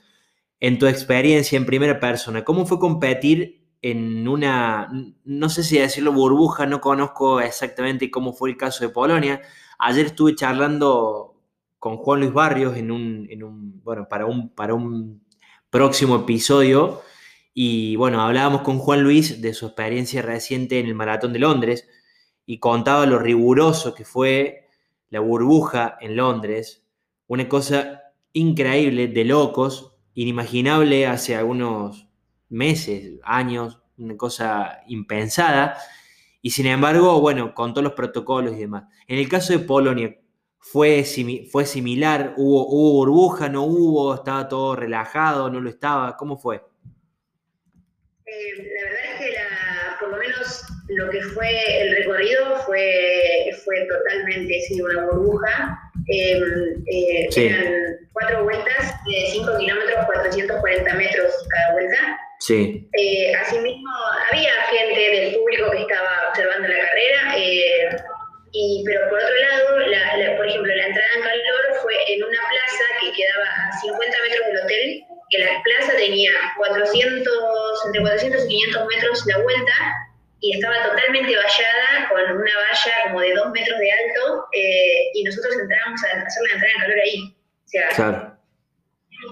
En 0.59 0.77
tu 0.77 0.87
experiencia 0.87 1.55
en 1.55 1.65
primera 1.65 2.01
persona, 2.01 2.43
¿cómo 2.43 2.65
fue 2.65 2.79
competir 2.79 3.61
en 3.81 4.27
una, 4.27 4.91
no 5.23 5.47
sé 5.47 5.63
si 5.63 5.77
decirlo 5.79 6.11
burbuja, 6.11 6.65
no 6.65 6.81
conozco 6.81 7.39
exactamente 7.39 8.11
cómo 8.11 8.33
fue 8.33 8.49
el 8.49 8.57
caso 8.57 8.85
de 8.85 8.89
Polonia? 8.89 9.41
Ayer 9.77 10.07
estuve 10.07 10.35
charlando 10.35 11.38
con 11.79 11.97
Juan 11.97 12.19
Luis 12.19 12.33
Barrios 12.33 12.77
en 12.77 12.91
un, 12.91 13.81
bueno, 13.83 14.07
para 14.09 14.25
un, 14.25 14.49
para 14.49 14.73
un 14.73 15.23
próximo 15.69 16.17
episodio. 16.17 17.01
Y 17.53 17.95
bueno, 17.95 18.21
hablábamos 18.21 18.61
con 18.61 18.77
Juan 18.79 19.01
Luis 19.01 19.41
de 19.41 19.53
su 19.53 19.67
experiencia 19.67 20.21
reciente 20.21 20.79
en 20.79 20.85
el 20.85 20.95
Maratón 20.95 21.33
de 21.33 21.39
Londres 21.39 21.87
y 22.45 22.59
contaba 22.59 23.05
lo 23.05 23.19
riguroso 23.19 23.93
que 23.93 24.05
fue 24.05 24.67
la 25.09 25.19
burbuja 25.19 25.97
en 26.01 26.15
Londres. 26.15 26.83
Una 27.27 27.47
cosa 27.47 28.01
increíble, 28.33 29.07
de 29.07 29.25
locos, 29.25 29.95
inimaginable 30.13 31.07
hace 31.07 31.35
algunos 31.35 32.07
meses, 32.49 33.19
años, 33.23 33.79
una 33.97 34.17
cosa 34.17 34.79
impensada. 34.87 35.77
Y 36.41 36.51
sin 36.51 36.67
embargo, 36.67 37.19
bueno, 37.21 37.53
con 37.53 37.73
todos 37.73 37.83
los 37.83 37.93
protocolos 37.93 38.53
y 38.53 38.59
demás. 38.59 38.85
En 39.07 39.19
el 39.19 39.27
caso 39.27 39.53
de 39.53 39.59
Polonia, 39.59 40.18
fue, 40.59 41.03
fue 41.51 41.65
similar, 41.65 42.33
¿Hubo, 42.37 42.67
hubo 42.67 42.91
burbuja, 42.93 43.49
no 43.49 43.63
hubo, 43.63 44.13
estaba 44.13 44.47
todo 44.47 44.75
relajado, 44.75 45.49
no 45.49 45.61
lo 45.61 45.69
estaba, 45.69 46.15
¿cómo 46.17 46.37
fue? 46.37 46.61
Eh, 48.25 48.53
la 48.57 48.83
verdad 48.83 49.05
es 49.13 49.19
que 49.19 49.39
por 49.99 50.09
lo 50.09 50.17
menos 50.17 50.63
lo 50.89 51.09
que 51.09 51.21
fue 51.21 51.81
el 51.81 51.95
recorrido 51.97 52.57
fue, 52.65 53.51
fue 53.65 53.85
totalmente 53.85 54.61
sí, 54.67 54.81
una 54.81 55.05
burbuja. 55.05 55.79
Em, 56.07 56.41
eh, 56.87 57.29
eran 57.35 57.73
cuatro 58.13 58.43
vueltas 58.43 58.93
de 59.05 59.31
5 59.31 59.57
kilómetros, 59.59 60.05
440 60.05 60.93
metros 60.95 61.33
cada 61.49 61.73
vuelta. 61.73 62.19
Sí. 62.39 62.89
Eh, 62.93 63.35
asimismo, 63.35 63.89
había 64.31 64.51
gente 64.71 64.99
del 64.99 65.35
público 65.35 65.71
que 65.71 65.81
estaba 65.81 66.29
observando 66.29 66.67
la 66.67 66.77
carrera, 66.77 67.35
y, 68.51 68.83
pero 68.85 69.09
por 69.09 69.19
otro 69.19 69.35
lado, 69.35 69.79
la, 69.79 70.37
por 70.37 70.47
ejemplo, 70.47 70.73
la 70.73 70.85
entrada 70.87 71.13
en 71.15 71.21
calor 71.21 71.81
fue 71.81 71.95
en 72.07 72.23
una 72.23 72.39
plaza 72.39 72.83
que 73.01 73.13
quedaba 73.13 73.45
a 73.45 73.71
50 73.79 74.17
metros 74.21 74.47
del 74.47 74.57
hotel, 74.57 75.03
que 75.29 75.37
la 75.39 75.61
plaza 75.63 75.95
tenía 75.97 76.31
400, 76.57 77.85
entre 77.85 78.01
400 78.01 78.45
y 78.45 78.47
500 78.47 78.87
metros 78.87 79.25
la 79.27 79.37
vuelta, 79.39 79.73
y 80.41 80.55
estaba 80.55 80.83
totalmente 80.83 81.35
vallada 81.35 82.09
con 82.09 82.21
una 82.21 82.55
valla 82.55 82.93
como 83.03 83.21
de 83.21 83.33
2 83.33 83.51
metros 83.51 83.79
de 83.79 83.91
alto, 83.91 84.45
eh, 84.53 85.09
y 85.13 85.23
nosotros 85.23 85.55
entrábamos 85.59 86.03
a 86.03 86.07
hacer 86.07 86.43
la 86.47 86.53
entrada 86.53 86.73
en 86.73 86.81
calor 86.81 86.99
ahí. 87.03 87.35
O 87.65 87.67
sea, 87.67 87.87
claro 87.89 88.39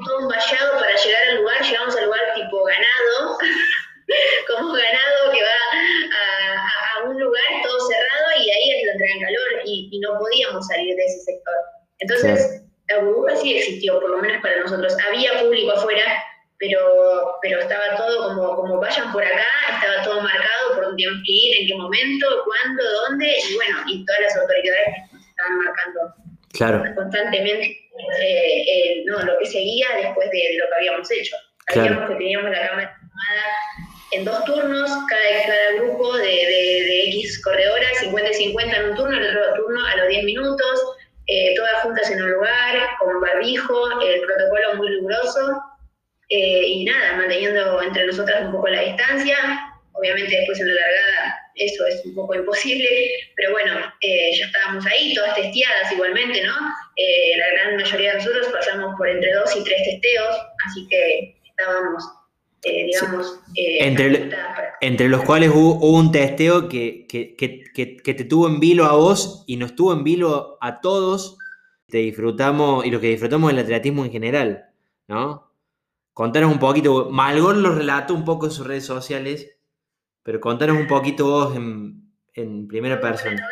todo 0.06 0.20
un 0.20 0.28
vallado 0.28 0.80
para 0.80 0.96
llegar 0.96 1.24
al 1.30 1.36
lugar, 1.38 1.62
llegamos 1.62 1.96
al 1.96 2.06
lugar 2.06 2.22
tipo 2.36 2.64
ganado, 2.64 3.38
como 4.48 4.74
ganado 4.74 5.32
que 5.32 5.42
va 5.42 5.50
a, 7.00 7.04
un 7.06 7.20
lugar 7.20 7.44
todo 7.64 7.88
cerrado 7.88 8.27
y 8.98 9.02
donde 9.02 9.14
en 9.14 9.22
calor 9.22 9.62
y, 9.66 10.00
no 10.00 10.20
podíamos 10.20 10.68
salir 10.68 10.96
de 10.96 11.06
ese 11.06 11.20
sector. 11.20 11.56
Entonces, 12.00 12.64
la 12.90 13.00
burbuja 13.00 13.36
sí 13.36 13.58
existió, 13.58 14.00
por 14.00 14.10
lo 14.10 14.18
menos 14.18 14.42
para 14.42 14.62
nosotros. 14.62 14.96
Había 15.08 15.40
público 15.40 15.72
afuera, 15.72 16.24
pero, 16.60 17.36
pero 17.42 17.60
estaba 17.60 17.96
todo 17.98 18.30
como, 18.30 18.56
como 18.56 18.80
vayan 18.80 19.12
por 19.12 19.24
acá, 19.24 19.46
estaba 19.76 20.04
todo 20.04 20.22
marcado 20.22 20.76
por 20.76 20.86
dónde 20.86 21.04
que 21.04 21.32
ir, 21.32 21.62
en 21.62 21.68
qué 21.68 21.76
momento, 21.76 22.28
cuándo, 22.46 22.84
dónde, 23.08 23.36
y 23.50 23.56
bueno, 23.56 23.78
y 23.88 24.06
todas 24.06 24.22
las 24.22 24.38
autoridades 24.38 24.88
estaban 25.30 25.58
marcando 25.60 26.14
claro. 26.54 26.96
constantemente 26.96 27.78
eh, 28.22 29.04
no, 29.06 29.20
lo 29.24 29.38
que 29.40 29.46
seguía 29.46 29.88
después 30.02 30.30
de 30.32 30.58
lo 30.58 30.68
que 30.68 30.76
habíamos 30.76 31.12
hecho. 31.12 31.36
Sabíamos 31.74 32.10
que 32.10 32.16
teníamos 32.16 32.52
la 32.52 32.68
cámara 32.68 32.98
tomada 33.00 33.44
en 34.18 34.26
dos 34.26 34.44
turnos, 34.46 34.90
cada, 35.10 35.46
cada 35.46 35.72
grupo 35.74 36.18
de, 36.18 36.26
de, 36.26 37.04
X 37.10 37.42
corredoras, 37.44 38.00
50 38.00 38.32
y 38.32 38.34
50 38.34 38.78
en 38.78 38.90
un 38.90 38.96
turno, 38.96 39.18
en 39.18 39.24
el 39.24 39.38
otro 39.38 39.64
turno 39.64 39.86
a 39.86 39.96
los 39.98 40.08
10 40.08 40.24
minutos, 40.26 40.82
eh, 41.28 41.54
todas 41.56 41.84
juntas 41.84 42.10
en 42.12 42.24
un 42.24 42.32
lugar, 42.32 42.88
con 43.00 43.22
barbijo, 43.22 44.02
el 44.02 44.22
protocolo 44.22 44.76
muy 44.76 44.90
riguroso, 44.90 45.62
eh, 46.30 46.68
y 46.68 46.86
nada, 46.86 47.16
manteniendo 47.18 47.82
entre 47.82 48.06
nosotras 48.06 48.46
un 48.46 48.52
poco 48.52 48.68
la 48.68 48.82
distancia. 48.82 49.38
Obviamente 49.94 50.36
después 50.36 50.60
en 50.60 50.68
la 50.68 50.82
largada 50.82 51.48
eso 51.58 51.86
es 51.88 52.06
un 52.06 52.16
poco 52.16 52.36
imposible, 52.36 52.88
pero 53.36 53.52
bueno, 53.52 53.74
eh, 54.02 54.32
ya 54.38 54.46
estábamos 54.46 54.86
ahí, 54.86 55.14
todas 55.16 55.36
testeadas 55.36 55.92
igualmente, 55.92 56.44
¿no? 56.44 56.54
Eh, 56.96 57.38
la 57.38 57.50
gran 57.50 57.76
mayoría 57.78 58.12
de 58.12 58.18
nosotros 58.18 58.48
pasamos 58.50 58.96
por 58.98 59.10
entre 59.10 59.34
dos 59.34 59.56
y 59.56 59.64
tres 59.64 59.84
testeos, 59.84 60.38
así 60.68 60.88
que 60.90 61.36
estábamos, 61.50 62.04
eh, 62.64 62.86
digamos... 62.86 63.40
entre, 63.56 64.30
entre 64.82 65.10
los 65.10 65.24
cuales 65.24 65.52
hubo, 65.54 65.76
un 65.76 66.12
testeo 66.12 66.70
que, 66.70 67.06
que, 67.08 67.36
que, 67.36 67.98
que, 67.98 68.14
te 68.14 68.24
tuvo 68.26 68.48
en 68.48 68.60
vilo 68.60 68.86
a 68.86 68.94
vos 68.94 69.44
y 69.48 69.58
nos 69.58 69.76
tuvo 69.76 69.94
en 69.94 70.04
vilo 70.04 70.58
a 70.62 70.82
todos, 70.82 71.38
te 71.88 72.00
disfrutamos, 72.00 72.86
y 72.86 72.92
lo 72.92 73.00
que 73.00 73.10
disfrutamos 73.10 73.52
del 73.52 73.60
atletismo 73.60 74.06
en 74.06 74.12
general, 74.12 74.66
¿no? 75.08 75.48
Contanos 76.14 76.52
un 76.52 76.60
poquito, 76.60 77.10
Malgón 77.12 77.62
lo 77.62 77.76
relató 77.76 78.16
un 78.16 78.26
poco 78.26 78.48
en 78.48 78.52
sus 78.52 78.66
redes 78.66 78.86
sociales, 78.86 79.56
pero 80.24 80.42
contanos 80.42 80.78
un 80.78 80.88
poquito 80.88 81.26
vos 81.26 81.56
en, 81.56 82.12
en 82.34 82.68
primera 82.68 83.00
persona. 83.00 83.48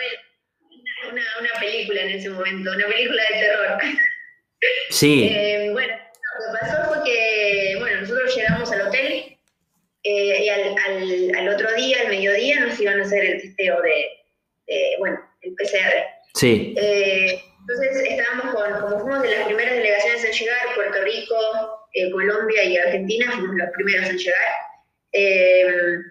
Una, 1.11 1.21
una, 1.39 1.59
película 1.59 2.01
en 2.01 2.09
ese 2.09 2.29
momento, 2.29 2.71
una 2.71 2.87
película 2.87 3.21
de 3.31 3.39
terror. 3.39 3.81
Sí. 4.89 5.29
Eh, 5.31 5.69
bueno, 5.71 5.93
lo 5.93 6.53
que 6.53 6.59
pasó 6.59 6.87
fue 6.87 7.03
que, 7.05 7.74
nosotros 8.25 8.35
llegamos 8.35 8.71
al 8.71 8.87
hotel 8.87 9.37
eh, 10.03 10.43
y 10.43 10.49
al, 10.49 10.75
al, 10.85 11.35
al, 11.35 11.49
otro 11.49 11.73
día, 11.75 12.01
al 12.01 12.09
mediodía, 12.09 12.59
nos 12.59 12.79
iban 12.79 12.99
a 12.99 13.03
hacer 13.03 13.25
el 13.25 13.41
testeo 13.41 13.81
de, 13.81 14.97
bueno, 14.99 15.19
el 15.41 15.53
PCR. 15.55 15.93
Sí. 16.33 16.73
Eh, 16.77 17.39
entonces 17.61 18.09
estábamos 18.09 18.53
con, 18.53 18.81
como 18.81 18.99
fuimos 18.99 19.21
de 19.23 19.31
las 19.31 19.45
primeras 19.47 19.75
delegaciones 19.75 20.23
en 20.23 20.31
llegar, 20.31 20.75
Puerto 20.75 21.01
Rico, 21.01 21.35
Colombia 22.11 22.63
y 22.63 22.77
Argentina, 22.77 23.31
fuimos 23.31 23.55
los 23.55 23.69
primeros 23.71 24.09
en 24.09 24.17
llegar. 24.17 26.01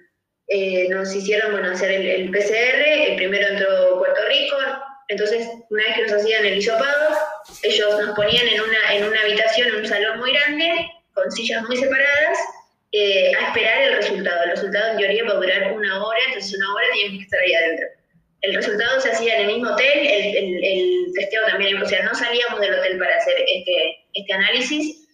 Eh, 0.49 0.89
nos 0.91 1.15
hicieron 1.15 1.53
bueno, 1.53 1.71
hacer 1.71 1.91
el, 1.91 2.31
PCR, 2.31 3.11
el 3.11 3.17
primero 3.17 3.47
entró 3.49 3.99
Puerto 3.99 4.21
Rico, 4.29 4.57
entonces 5.09 5.49
una 5.71 5.85
vez 5.85 5.95
que 5.97 6.03
nos 6.03 6.13
hacían 6.13 6.45
el 6.45 6.59
hisopado, 6.59 7.17
ellos 7.63 8.07
nos 8.07 8.17
ponían 8.17 8.47
en 8.49 8.61
una, 8.61 8.95
en 8.95 9.05
una 9.05 9.21
habitación, 9.23 9.69
en 9.69 9.77
un 9.77 9.87
salón 9.87 10.19
muy 10.19 10.33
grande, 10.33 10.91
con 11.15 11.31
sillas 11.31 11.63
muy 11.65 11.77
separadas, 11.77 12.39
eh, 12.93 13.33
a 13.35 13.49
esperar 13.49 13.83
el 13.83 13.97
resultado. 13.97 14.45
El 14.45 14.51
resultado 14.51 14.93
en 14.93 14.99
teoría 14.99 15.25
va 15.25 15.31
a 15.33 15.35
durar 15.35 15.73
una 15.73 16.05
hora, 16.05 16.19
entonces 16.29 16.57
una 16.57 16.75
hora 16.75 16.87
teníamos 16.93 17.19
que 17.19 17.25
estar 17.25 17.41
ahí 17.41 17.55
adentro. 17.55 17.87
El 18.43 18.55
resultado 18.55 19.01
se 19.01 19.11
hacía 19.11 19.37
en 19.37 19.41
el 19.43 19.47
mismo 19.57 19.73
hotel, 19.73 19.99
el, 20.07 20.37
el, 20.37 20.65
el 20.65 21.13
testeo 21.15 21.47
también, 21.47 21.81
o 21.81 21.87
sea, 21.87 22.03
no 22.05 22.15
salíamos 22.15 22.61
del 22.61 22.75
hotel 22.75 22.99
para 22.99 23.17
hacer 23.17 23.35
este, 23.39 23.97
este 24.13 24.33
análisis. 24.33 25.09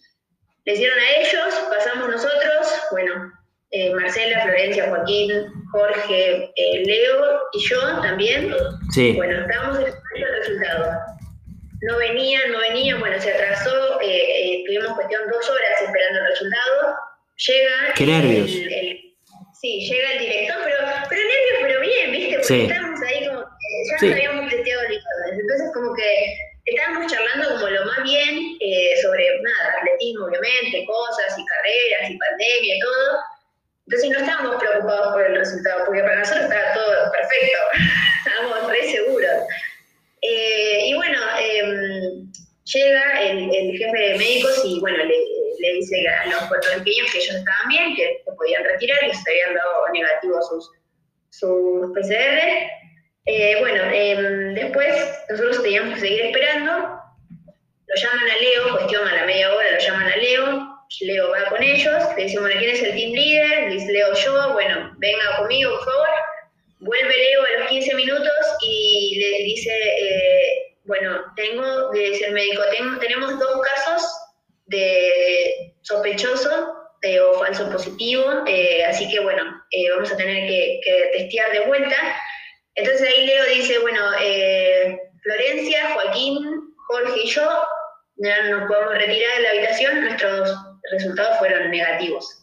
Le 0.65 0.73
hicieron 0.75 0.99
a 0.99 1.11
ellos, 1.21 1.55
pasamos 1.71 2.09
nosotros, 2.09 2.69
bueno, 2.91 3.33
eh, 3.71 3.95
Marcela, 3.95 4.43
Florencia, 4.43 4.89
Joaquín, 4.89 5.31
Jorge, 5.71 6.51
eh, 6.57 6.83
Leo 6.85 7.41
y 7.53 7.69
yo 7.69 8.01
también. 8.03 8.53
Sí. 8.91 9.13
Bueno, 9.13 9.41
estábamos 9.43 9.79
esperando 9.79 10.27
el 10.27 10.37
resultado. 10.39 11.20
No 11.83 11.97
venían, 11.99 12.53
no 12.53 12.59
venían, 12.61 13.01
bueno, 13.01 13.21
se 13.21 13.33
atrasó, 13.33 14.01
eh, 14.03 14.59
estuvimos 14.59 14.95
cuestión 14.95 15.23
dos 15.31 15.49
horas 15.49 15.83
esperando 15.83 16.21
el 16.21 16.27
resultado. 16.27 16.97
Llega. 17.47 17.95
Qué 17.95 18.07
nervios. 18.07 18.51
sí, 19.61 19.89
llega 19.89 20.13
el 20.13 20.19
director, 20.19 20.57
pero, 20.63 20.77
pero 21.09 21.23
nervios, 21.23 21.59
pero 21.63 21.81
bien, 21.81 22.13
¿viste? 22.13 22.37
Porque 22.39 22.63
estábamos 22.65 23.01
ahí 23.03 23.27
como. 23.27 23.41
ya 23.41 23.99
sí. 23.99 24.07
nos 24.07 24.15
habíamos 24.15 24.51
testeado 24.51 24.83
Entonces, 24.83 25.71
como 25.73 25.95
que 25.95 26.37
estábamos 26.67 27.11
charlando 27.11 27.49
como 27.55 27.69
lo 27.69 27.85
más 27.87 28.03
bien 28.03 28.59
sobre 29.03 29.25
nada, 29.41 29.79
atletismo, 29.79 30.27
obviamente, 30.27 30.85
cosas 30.87 31.39
y 31.39 31.45
carreras 31.47 32.11
y 32.11 32.19
pandemia 32.19 32.77
y 32.77 32.81
todo 32.81 33.21
entonces 33.91 34.11
no 34.11 34.19
estábamos 34.21 34.63
preocupados 34.63 35.13
por 35.15 35.27
el 35.27 35.35
resultado, 35.35 35.85
porque 35.85 36.01
para 36.03 36.21
nosotros 36.21 36.45
estaba 36.45 36.75
todo 36.75 37.11
perfecto, 37.11 37.59
estábamos 38.25 38.71
re 38.71 38.83
seguros. 38.89 39.33
Llega 42.73 43.23
el, 43.23 43.51
jefe 43.77 43.99
de 43.99 44.19
médicos 44.19 44.63
y 44.65 44.81
bueno, 44.81 44.99
le, 45.05 45.73
dice 45.75 46.09
a 46.09 46.27
los 46.27 46.43
puertorriqueños 46.45 47.13
que 47.13 47.19
ellos 47.19 47.37
estaban 47.37 47.69
bien, 47.69 47.95
que 47.95 48.23
se 48.25 48.33
podían 48.33 48.65
retirar, 48.65 48.99
que 49.01 49.15
se 49.15 49.31
habían 49.31 49.55
dado 49.55 49.89
negativos 49.93 50.49
sus, 50.49 50.71
sus 51.31 51.93
PCR. 51.93 52.71
Eh, 53.27 53.57
bueno, 53.61 53.83
em, 53.93 54.55
después 54.55 54.95
nosotros 55.29 55.63
teníamos 55.63 55.95
que 55.95 56.01
seguir 56.01 56.23
esperando. 56.23 56.73
Lo 56.73 57.97
llaman 57.97 58.31
a 58.31 58.37
Leo, 58.37 58.77
cuestión 58.79 59.07
a 59.07 59.15
la 59.15 59.27
media 59.27 59.53
hora, 59.55 59.73
lo 59.73 59.79
llaman 59.79 60.09
a 60.09 60.17
Leo, 60.17 60.71
Leo 61.01 61.31
va 61.31 61.49
con 61.49 61.63
ellos, 61.63 62.03
le 62.17 62.25
dice, 62.25 62.39
bueno, 62.39 62.59
¿quién 62.59 62.71
es 62.71 62.83
el 62.83 62.95
team 62.95 63.13
leader? 63.13 63.69
Le 63.69 63.75
dice, 63.75 63.93
Leo 63.93 64.13
yo, 64.15 64.53
bueno, 64.53 64.93
venga 64.99 65.37
conmigo, 65.39 65.71
por 65.73 65.85
favor. 65.85 66.09
Vuelve 66.81 67.17
Leo 67.17 67.43
a 67.43 67.61
los 67.61 67.69
15 67.69 67.95
minutos 67.95 68.33
y 68.63 69.19
le 69.21 69.45
dice, 69.45 69.71
eh, 69.71 70.40
bueno, 70.91 71.21
tengo, 71.37 71.93
le 71.95 72.11
dice 72.11 72.27
el 72.27 72.33
médico, 72.33 72.63
tenemos 72.99 73.39
dos 73.39 73.61
casos 73.63 74.03
de 74.67 75.73
sospechoso 75.83 76.75
eh, 77.03 77.21
o 77.21 77.35
falso 77.35 77.71
positivo, 77.71 78.25
eh, 78.49 78.85
así 78.85 79.09
que 79.09 79.21
bueno, 79.21 79.45
vamos 79.95 80.11
a 80.11 80.17
tener 80.17 80.49
que, 80.49 80.81
que, 80.85 81.11
testear 81.17 81.53
de 81.53 81.61
vuelta. 81.61 81.97
Entonces 82.75 83.07
ahí 83.07 83.25
Leo 83.25 83.45
dice, 83.55 83.79
bueno, 83.79 84.03
Florencia, 85.23 85.95
Joaquín, 85.95 86.75
Jorge 86.89 87.21
y 87.23 87.29
yo 87.29 87.49
ya 88.17 88.43
nos 88.49 88.67
podemos 88.67 88.95
retirar 88.95 89.37
de 89.37 89.43
la 89.45 89.51
habitación, 89.51 90.01
nuestros 90.01 90.51
resultados 90.91 91.39
fueron 91.39 91.71
negativos. 91.71 92.43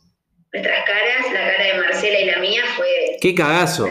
Nuestras 0.53 0.85
caras, 0.85 1.33
la 1.33 1.51
cara 1.51 1.65
de 1.65 1.81
Marcela 1.81 2.19
y 2.19 2.25
la 2.27 2.37
mía 2.37 2.63
fue... 2.77 3.17
¡Qué 3.19 3.35
cagazo! 3.35 3.89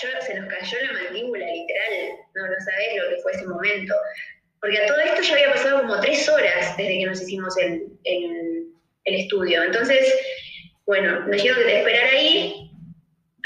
Cayó, 0.00 0.20
se 0.20 0.34
nos 0.34 0.48
cayó 0.52 0.78
la 0.82 0.92
mandíbula, 0.92 1.46
literal. 1.46 1.92
No, 2.34 2.46
no 2.46 2.54
sabés 2.64 2.88
lo 2.96 3.08
que 3.10 3.22
fue 3.22 3.32
ese 3.32 3.46
momento. 3.46 3.94
Porque 4.60 4.78
a 4.78 4.86
todo 4.86 5.00
esto 5.00 5.22
ya 5.22 5.34
había 5.34 5.52
pasado 5.52 5.80
como 5.82 6.00
tres 6.00 6.28
horas 6.28 6.76
desde 6.76 6.98
que 6.98 7.06
nos 7.06 7.22
hicimos 7.22 7.56
el, 7.58 7.86
el, 8.04 8.66
el 9.04 9.14
estudio. 9.14 9.62
Entonces, 9.62 10.14
bueno, 10.86 11.20
nos 11.20 11.30
dijeron 11.30 11.58
que 11.64 11.78
esperar 11.78 12.08
ahí. 12.12 12.62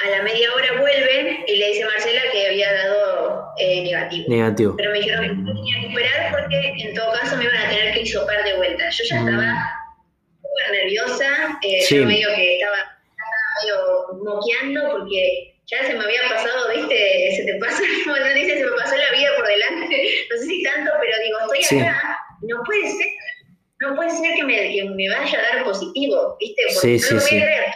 A 0.02 0.09
la 0.09 0.23
media 0.23 0.50
hora 0.54 0.80
vuelven 0.80 1.45
y 1.47 1.57
le 1.57 1.69
dice 1.69 1.85
Marcela 1.85 2.23
que 2.33 2.47
había 2.47 2.73
dado 2.73 3.45
eh, 3.59 3.83
negativo. 3.83 4.25
Negativo. 4.30 4.75
Pero 4.78 4.92
me 4.92 4.99
dijeron 4.99 5.45
que 5.45 5.52
tenía 5.52 5.80
que 5.80 5.87
esperar 5.88 6.30
porque 6.30 6.75
en 6.78 6.95
todo 6.95 7.12
caso 7.12 7.37
me 7.37 7.45
iban 7.45 7.57
a 7.57 7.69
tener 7.69 7.92
que 7.92 8.00
hisopar 8.00 8.42
de 8.45 8.57
vuelta. 8.57 8.88
Yo 8.88 9.04
ya 9.11 9.19
estaba 9.19 9.42
mm. 9.42 10.40
súper 10.40 10.73
nerviosa, 10.73 11.59
eh, 11.62 11.85
yo 11.87 12.07
medio 12.07 12.28
que 12.35 12.54
estaba, 12.54 12.99
medio 13.62 14.25
moqueando 14.25 14.90
porque 14.90 15.50
ya 15.70 15.86
se 15.86 15.94
me 15.94 16.04
había 16.04 16.22
pasado, 16.28 16.68
viste, 16.74 17.36
se 17.36 17.44
te 17.44 17.54
pasa, 17.58 17.82
como 18.04 18.16
te 18.16 18.34
dice, 18.34 18.58
se 18.58 18.64
me 18.64 18.76
pasó 18.76 18.96
la 18.96 19.10
vida 19.16 19.30
por 19.36 19.46
delante, 19.46 20.26
no 20.30 20.36
sé 20.36 20.46
si 20.46 20.62
tanto, 20.62 20.90
pero 21.00 21.12
digo, 21.22 21.38
estoy 21.54 21.78
acá, 21.78 22.18
no 22.42 22.62
puede 22.64 22.90
ser. 22.90 23.06
no 23.80 23.94
puede 23.94 24.10
ser 24.10 24.34
que 24.34 24.44
me, 24.44 24.72
que 24.72 24.84
me 24.84 25.08
vaya 25.08 25.38
a 25.38 25.56
dar 25.56 25.64
positivo, 25.64 26.36
¿viste? 26.40 26.62
Porque 26.74 26.98
sí, 26.98 27.14
no 27.14 27.20
sí, 27.20 27.34
lo 27.34 27.40
voy 27.40 27.40
a 27.40 27.44
creer. 27.44 27.74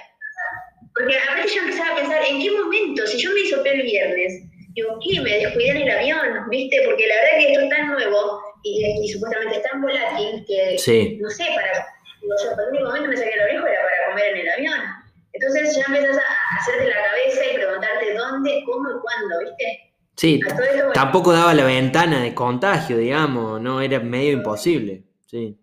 Porque 0.94 1.18
aparte 1.18 1.54
yo 1.54 1.60
empezaba 1.62 1.90
a 1.90 1.96
pensar, 1.96 2.22
¿en 2.24 2.40
qué 2.40 2.50
momento? 2.50 3.06
Si 3.06 3.18
yo 3.18 3.32
me 3.32 3.40
hizo 3.40 3.64
el 3.64 3.82
viernes, 3.82 4.42
digo, 4.74 4.98
¿qué? 5.02 5.20
Me 5.20 5.38
descuidé 5.38 5.70
en 5.70 5.76
el 5.78 5.90
avión, 5.90 6.50
¿viste? 6.50 6.82
Porque 6.84 7.06
la 7.06 7.14
verdad 7.16 7.38
que 7.38 7.52
esto 7.52 7.60
es 7.60 7.68
tan 7.68 7.86
nuevo 7.88 8.42
y, 8.62 8.86
y 9.02 9.08
supuestamente 9.08 9.56
es 9.56 9.62
tan 9.62 9.82
volátil 9.82 10.44
que, 10.46 11.18
no 11.20 11.30
sé, 11.30 11.46
para, 11.54 11.86
digo, 12.20 12.34
yo 12.42 12.50
por 12.54 12.64
el 12.64 12.70
único 12.70 12.86
momento 12.86 13.08
me 13.08 13.16
saqué 13.16 13.34
el 13.34 13.40
orejo 13.40 13.66
era 13.66 13.82
para 13.82 14.10
comer 14.10 14.26
en 14.32 14.38
el 14.38 14.50
avión. 14.50 15.03
Entonces 15.34 15.76
ya 15.76 15.82
empiezas 15.86 16.16
a, 16.18 16.56
hacerte 16.56 16.88
la 16.88 17.02
cabeza 17.10 17.40
y 17.44 17.54
preguntarte 17.56 18.14
dónde, 18.14 18.62
cómo 18.64 18.88
y 18.90 19.00
cuándo, 19.00 19.38
¿viste? 19.40 19.94
Sí, 20.16 20.40
bueno, 20.56 20.92
tampoco 20.92 21.32
daba 21.32 21.52
la 21.54 21.64
ventana 21.64 22.22
de 22.22 22.32
contagio, 22.34 22.96
digamos, 22.96 23.60
no 23.60 23.80
era 23.80 23.98
medio 24.00 24.32
imposible. 24.32 25.02
Sí, 25.26 25.58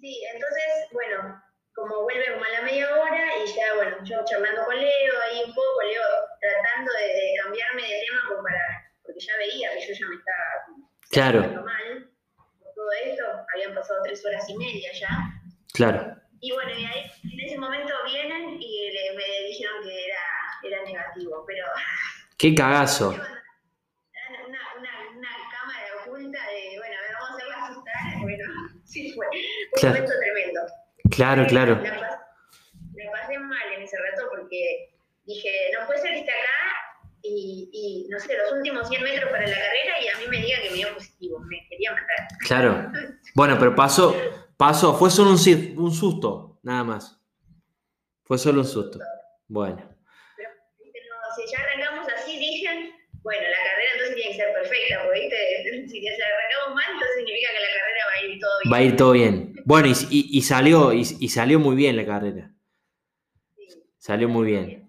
Sí, 0.00 0.22
entonces, 0.34 0.88
bueno, 0.92 1.42
como 1.74 2.02
vuelve 2.02 2.24
como 2.32 2.44
a 2.44 2.48
la 2.60 2.62
media 2.62 2.88
hora 2.94 3.24
y 3.42 3.46
ya, 3.56 3.74
bueno, 3.76 3.96
yo 4.04 4.16
charlando 4.24 4.64
con 4.64 4.76
Leo 4.76 5.14
ahí 5.30 5.42
un 5.46 5.54
poco, 5.54 5.82
Leo 5.82 6.02
tratando 6.40 6.92
de, 6.92 7.06
de 7.06 7.34
cambiarme 7.42 7.82
de 7.82 8.00
tema 8.06 8.20
como 8.28 8.42
para, 8.42 8.60
porque 9.02 9.20
ya 9.20 9.36
veía 9.38 9.70
que 9.72 9.80
yo 9.86 9.94
ya 9.98 10.06
me 10.08 10.16
estaba 10.16 10.84
Claro. 11.10 11.40
mal 11.62 12.10
por 12.58 12.74
todo 12.74 12.90
esto, 13.06 13.22
habían 13.54 13.74
pasado 13.74 14.00
tres 14.04 14.24
horas 14.26 14.44
y 14.48 14.56
media 14.58 14.90
ya. 14.92 15.08
claro. 15.72 16.16
Y 16.40 16.52
bueno, 16.52 16.72
y 16.78 16.84
ahí 16.84 17.10
en 17.32 17.40
ese 17.40 17.56
momento 17.58 17.93
y 18.60 18.90
le- 18.90 19.16
me 19.16 19.46
dijeron 19.48 19.82
que 19.82 20.06
era, 20.06 20.18
era 20.62 20.82
negativo, 20.84 21.44
pero 21.46 21.64
Qué 22.38 22.54
cagazo. 22.54 23.10
una, 23.10 24.58
una, 24.78 24.90
una 25.16 25.28
cámara 25.50 25.86
oculta 26.04 26.38
de, 26.48 26.78
bueno, 26.78 26.94
a 26.98 27.02
ver, 27.02 27.12
vamos 27.14 27.30
a 27.30 27.34
hacerla 27.34 27.66
asustar, 27.66 28.20
bueno, 28.22 28.44
sí 28.84 29.12
fue, 29.12 29.26
fue 29.26 29.38
un 29.38 29.80
Claro. 29.80 29.94
momento 29.94 30.12
tremendo. 30.20 30.60
Claro, 31.10 31.46
claro. 31.46 31.74
La, 31.82 32.00
pas- 32.00 32.20
la 32.94 33.10
pasé 33.12 33.38
mal 33.38 33.72
en 33.76 33.82
ese 33.82 33.96
rato 33.98 34.28
porque 34.30 34.94
dije, 35.26 35.50
no 35.78 35.86
puede 35.86 36.00
ser 36.00 36.10
que 36.12 36.20
esté 36.20 36.32
acá 36.32 36.80
y, 37.22 37.70
y, 37.72 38.08
no 38.10 38.18
sé, 38.18 38.36
los 38.36 38.52
últimos 38.52 38.88
100 38.88 39.02
metros 39.02 39.30
para 39.30 39.46
la 39.46 39.54
carrera 39.54 40.00
y 40.02 40.08
a 40.08 40.18
mí 40.18 40.24
me 40.28 40.38
diga 40.44 40.60
que 40.62 40.70
me 40.70 40.76
dio 40.76 40.92
positivo, 40.94 41.38
me 41.40 41.66
quería 41.68 41.92
matar. 41.92 42.28
Claro. 42.40 42.92
Bueno, 43.34 43.56
pero 43.58 43.74
pasó, 43.74 44.14
pasó, 44.56 44.96
fue 44.96 45.10
solo 45.10 45.30
un, 45.30 45.78
un 45.78 45.92
susto, 45.92 46.60
nada 46.62 46.84
más. 46.84 47.20
Fue 48.24 48.38
solo 48.38 48.60
un 48.60 48.66
susto. 48.66 48.98
Bueno, 49.48 49.76
Pero 50.36 50.48
si 51.36 51.52
ya 51.52 51.58
arrancamos 51.62 52.06
así, 52.16 52.38
dije, 52.38 52.68
bueno, 53.22 53.42
la 53.42 53.56
carrera 53.70 53.90
entonces 53.94 54.16
tiene 54.16 54.30
que 54.30 54.36
ser 54.36 54.52
perfecta, 54.54 55.02
porque 55.04 55.20
¿viste? 55.20 55.88
si 55.88 56.02
ya 56.02 56.10
arrancamos 56.12 56.74
mal, 56.74 56.84
entonces 56.94 57.16
significa 57.18 57.48
que 57.52 57.60
la 57.60 57.72
carrera 57.78 58.04
va 58.06 58.12
a 58.12 58.24
ir 58.26 58.40
todo 58.40 58.50
bien. 58.62 58.72
va 58.72 58.76
a 58.76 58.82
ir 58.82 58.96
todo 58.96 59.12
bien. 59.12 59.62
Bueno, 59.66 59.88
y, 59.88 59.92
y- 60.10 60.38
y 60.38 60.42
salió, 60.42 60.92
y, 60.92 61.00
y 61.20 61.28
salió 61.28 61.58
muy 61.58 61.76
bien 61.76 61.96
la 61.96 62.06
carrera. 62.06 62.50
Sí. 63.56 63.66
Salió 63.98 64.28
muy 64.28 64.46
bien. 64.46 64.88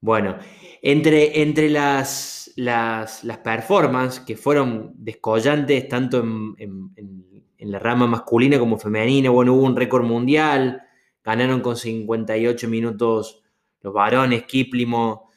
Bueno, 0.00 0.38
entre, 0.82 1.42
entre 1.42 1.68
las, 1.70 2.52
las, 2.56 3.24
las 3.24 3.38
performances 3.38 4.20
que 4.20 4.36
fueron 4.36 4.92
descollantes 4.96 5.88
tanto 5.88 6.20
en, 6.20 6.54
en- 6.58 6.90
en- 6.96 7.26
en 7.58 7.72
la 7.72 7.78
rama 7.78 8.06
masculina 8.06 8.58
como 8.58 8.78
femenina, 8.78 9.30
bueno, 9.30 9.54
hubo 9.54 9.62
un 9.64 9.74
récord 9.76 10.04
mundial, 10.04 10.82
ganaron 11.26 11.60
con 11.60 11.76
58 11.76 12.68
minutos 12.68 13.42
los 13.80 13.92
varones, 13.92 14.44
Kiplimo. 14.44 15.28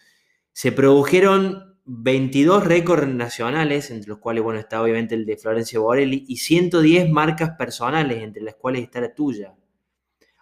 Se 0.53 0.71
produjeron 0.71 1.77
22 1.85 2.63
récords 2.63 3.07
nacionales, 3.07 3.89
entre 3.89 4.09
los 4.09 4.19
cuales, 4.19 4.43
bueno, 4.43 4.59
está 4.59 4.83
obviamente 4.83 5.15
el 5.15 5.25
de 5.25 5.35
Florencia 5.35 5.79
Borelli, 5.79 6.25
y 6.27 6.37
110 6.37 7.09
marcas 7.09 7.57
personales, 7.57 8.21
entre 8.21 8.43
las 8.43 8.53
cuales 8.53 8.83
está 8.83 9.01
la 9.01 9.15
tuya. 9.15 9.55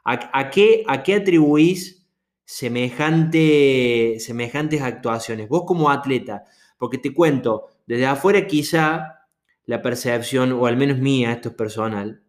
¿A, 0.04 0.38
a 0.38 0.50
qué, 0.50 0.84
a 0.86 1.02
qué 1.02 1.16
atribuís 1.16 2.06
semejante, 2.44 4.18
semejantes 4.20 4.82
actuaciones? 4.82 5.48
Vos 5.48 5.64
como 5.66 5.90
atleta, 5.90 6.44
porque 6.78 6.98
te 6.98 7.14
cuento, 7.14 7.68
desde 7.86 8.06
afuera 8.06 8.46
quizá 8.48 9.30
la 9.66 9.82
percepción, 9.82 10.52
o 10.52 10.66
al 10.66 10.76
menos 10.76 10.98
mía, 10.98 11.32
esto 11.32 11.50
es 11.50 11.56
personal, 11.56 12.22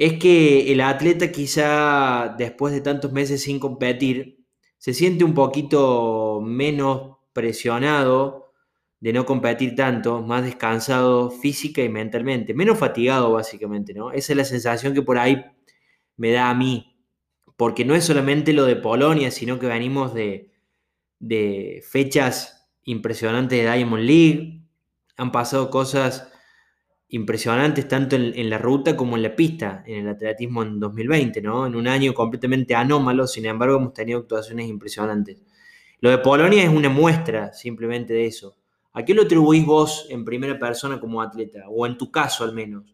es 0.00 0.14
que 0.14 0.72
el 0.72 0.80
atleta 0.80 1.30
quizá 1.30 2.34
después 2.38 2.72
de 2.72 2.80
tantos 2.80 3.12
meses 3.12 3.42
sin 3.42 3.60
competir, 3.60 4.38
se 4.78 4.94
siente 4.94 5.24
un 5.24 5.34
poquito 5.34 6.40
menos 6.42 7.18
presionado 7.34 8.54
de 8.98 9.12
no 9.12 9.26
competir 9.26 9.74
tanto, 9.74 10.22
más 10.22 10.42
descansado 10.42 11.30
física 11.30 11.82
y 11.82 11.90
mentalmente, 11.90 12.54
menos 12.54 12.78
fatigado 12.78 13.32
básicamente, 13.32 13.92
¿no? 13.92 14.10
Esa 14.10 14.32
es 14.32 14.36
la 14.38 14.44
sensación 14.46 14.94
que 14.94 15.02
por 15.02 15.18
ahí 15.18 15.44
me 16.16 16.32
da 16.32 16.48
a 16.48 16.54
mí, 16.54 16.96
porque 17.58 17.84
no 17.84 17.94
es 17.94 18.02
solamente 18.02 18.54
lo 18.54 18.64
de 18.64 18.76
Polonia, 18.76 19.30
sino 19.30 19.58
que 19.58 19.66
venimos 19.66 20.14
de, 20.14 20.50
de 21.18 21.84
fechas 21.86 22.70
impresionantes 22.84 23.62
de 23.62 23.70
Diamond 23.70 24.04
League, 24.04 24.62
han 25.18 25.30
pasado 25.30 25.68
cosas 25.68 26.29
impresionantes 27.10 27.88
tanto 27.88 28.16
en, 28.16 28.50
la 28.50 28.58
ruta 28.58 28.96
como 28.96 29.16
en 29.16 29.22
la 29.22 29.34
pista, 29.34 29.82
en 29.86 30.00
el 30.00 30.08
atletismo 30.08 30.62
en 30.62 30.78
2020, 30.78 31.42
¿no? 31.42 31.66
En 31.66 31.74
un 31.74 31.88
año 31.88 32.14
completamente 32.14 32.74
anómalo, 32.74 33.26
sin 33.26 33.46
embargo 33.46 33.76
hemos 33.76 33.92
tenido 33.92 34.20
actuaciones 34.20 34.68
impresionantes. 34.68 35.42
Lo 36.00 36.10
de 36.10 36.18
Polonia 36.18 36.62
es 36.62 36.68
una 36.68 36.88
muestra 36.88 37.52
simplemente 37.52 38.12
de 38.12 38.26
eso. 38.26 38.56
¿A 38.92 39.04
qué 39.04 39.12
lo 39.12 39.22
atribuís 39.22 39.66
vos 39.66 40.06
en 40.08 40.24
primera 40.24 40.58
persona 40.58 41.00
como 41.00 41.20
atleta? 41.20 41.64
O 41.68 41.84
en 41.86 41.98
tu 41.98 42.10
caso 42.10 42.44
al 42.44 42.52
menos. 42.52 42.84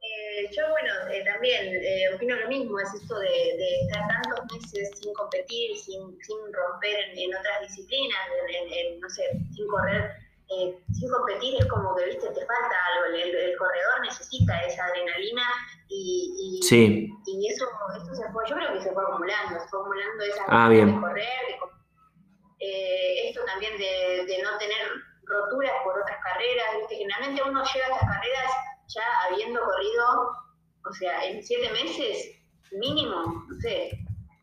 Eh, 0.00 0.48
yo, 0.56 0.62
bueno, 0.70 0.90
eh, 1.12 1.24
también 1.24 1.66
eh, 1.66 2.14
opino 2.14 2.36
lo 2.36 2.48
mismo, 2.48 2.78
es 2.78 2.94
esto 2.94 3.18
de, 3.18 3.82
estar 3.82 4.08
tantos 4.08 4.44
meses 4.54 4.90
sin 5.00 5.12
competir, 5.14 5.76
sin, 5.76 6.00
romper 6.00 6.96
en, 7.16 7.34
otras 7.34 7.68
disciplinas, 7.68 8.18
en, 8.48 9.00
no 9.00 9.08
sé, 9.10 9.22
sin 9.54 9.66
correr 9.66 10.10
eh, 10.50 10.82
sin 10.92 11.08
competir 11.08 11.54
es 11.60 11.66
como 11.66 11.94
que, 11.94 12.06
viste, 12.06 12.26
te 12.26 12.44
falta 12.44 12.76
algo, 12.94 13.14
el, 13.14 13.34
el 13.34 13.56
corredor 13.56 14.00
necesita 14.02 14.60
esa 14.62 14.84
adrenalina 14.84 15.44
y, 15.88 16.58
y, 16.58 16.62
sí. 16.62 17.08
y 17.24 17.46
eso, 17.48 17.66
eso 17.96 18.14
se 18.14 18.32
fue, 18.32 18.44
yo 18.48 18.56
creo 18.56 18.72
que 18.72 18.80
se 18.80 18.92
fue 18.92 19.02
acumulando, 19.04 19.60
se 19.60 19.68
fue 19.68 19.80
acumulando 19.80 20.24
esa 20.24 20.44
ah, 20.48 20.68
de 20.68 20.74
bien. 20.74 21.00
correr, 21.00 21.24
de, 21.46 21.54
eh, 22.66 23.28
esto 23.28 23.44
también 23.44 23.78
de, 23.78 24.26
de, 24.26 24.42
no 24.42 24.58
tener 24.58 24.76
roturas 25.22 25.72
por 25.84 25.96
otras 26.00 26.18
carreras, 26.20 26.66
viste, 26.78 26.96
generalmente 26.96 27.42
uno 27.42 27.62
llega 27.62 27.86
a 27.86 27.90
estas 27.90 28.08
carreras 28.08 28.52
ya 28.88 29.04
habiendo 29.28 29.60
corrido, 29.60 30.32
o 30.84 30.92
sea, 30.94 31.26
en 31.26 31.44
siete 31.44 31.70
meses, 31.70 32.26
mínimo, 32.72 33.44
no 33.48 33.60
sé, 33.60 33.90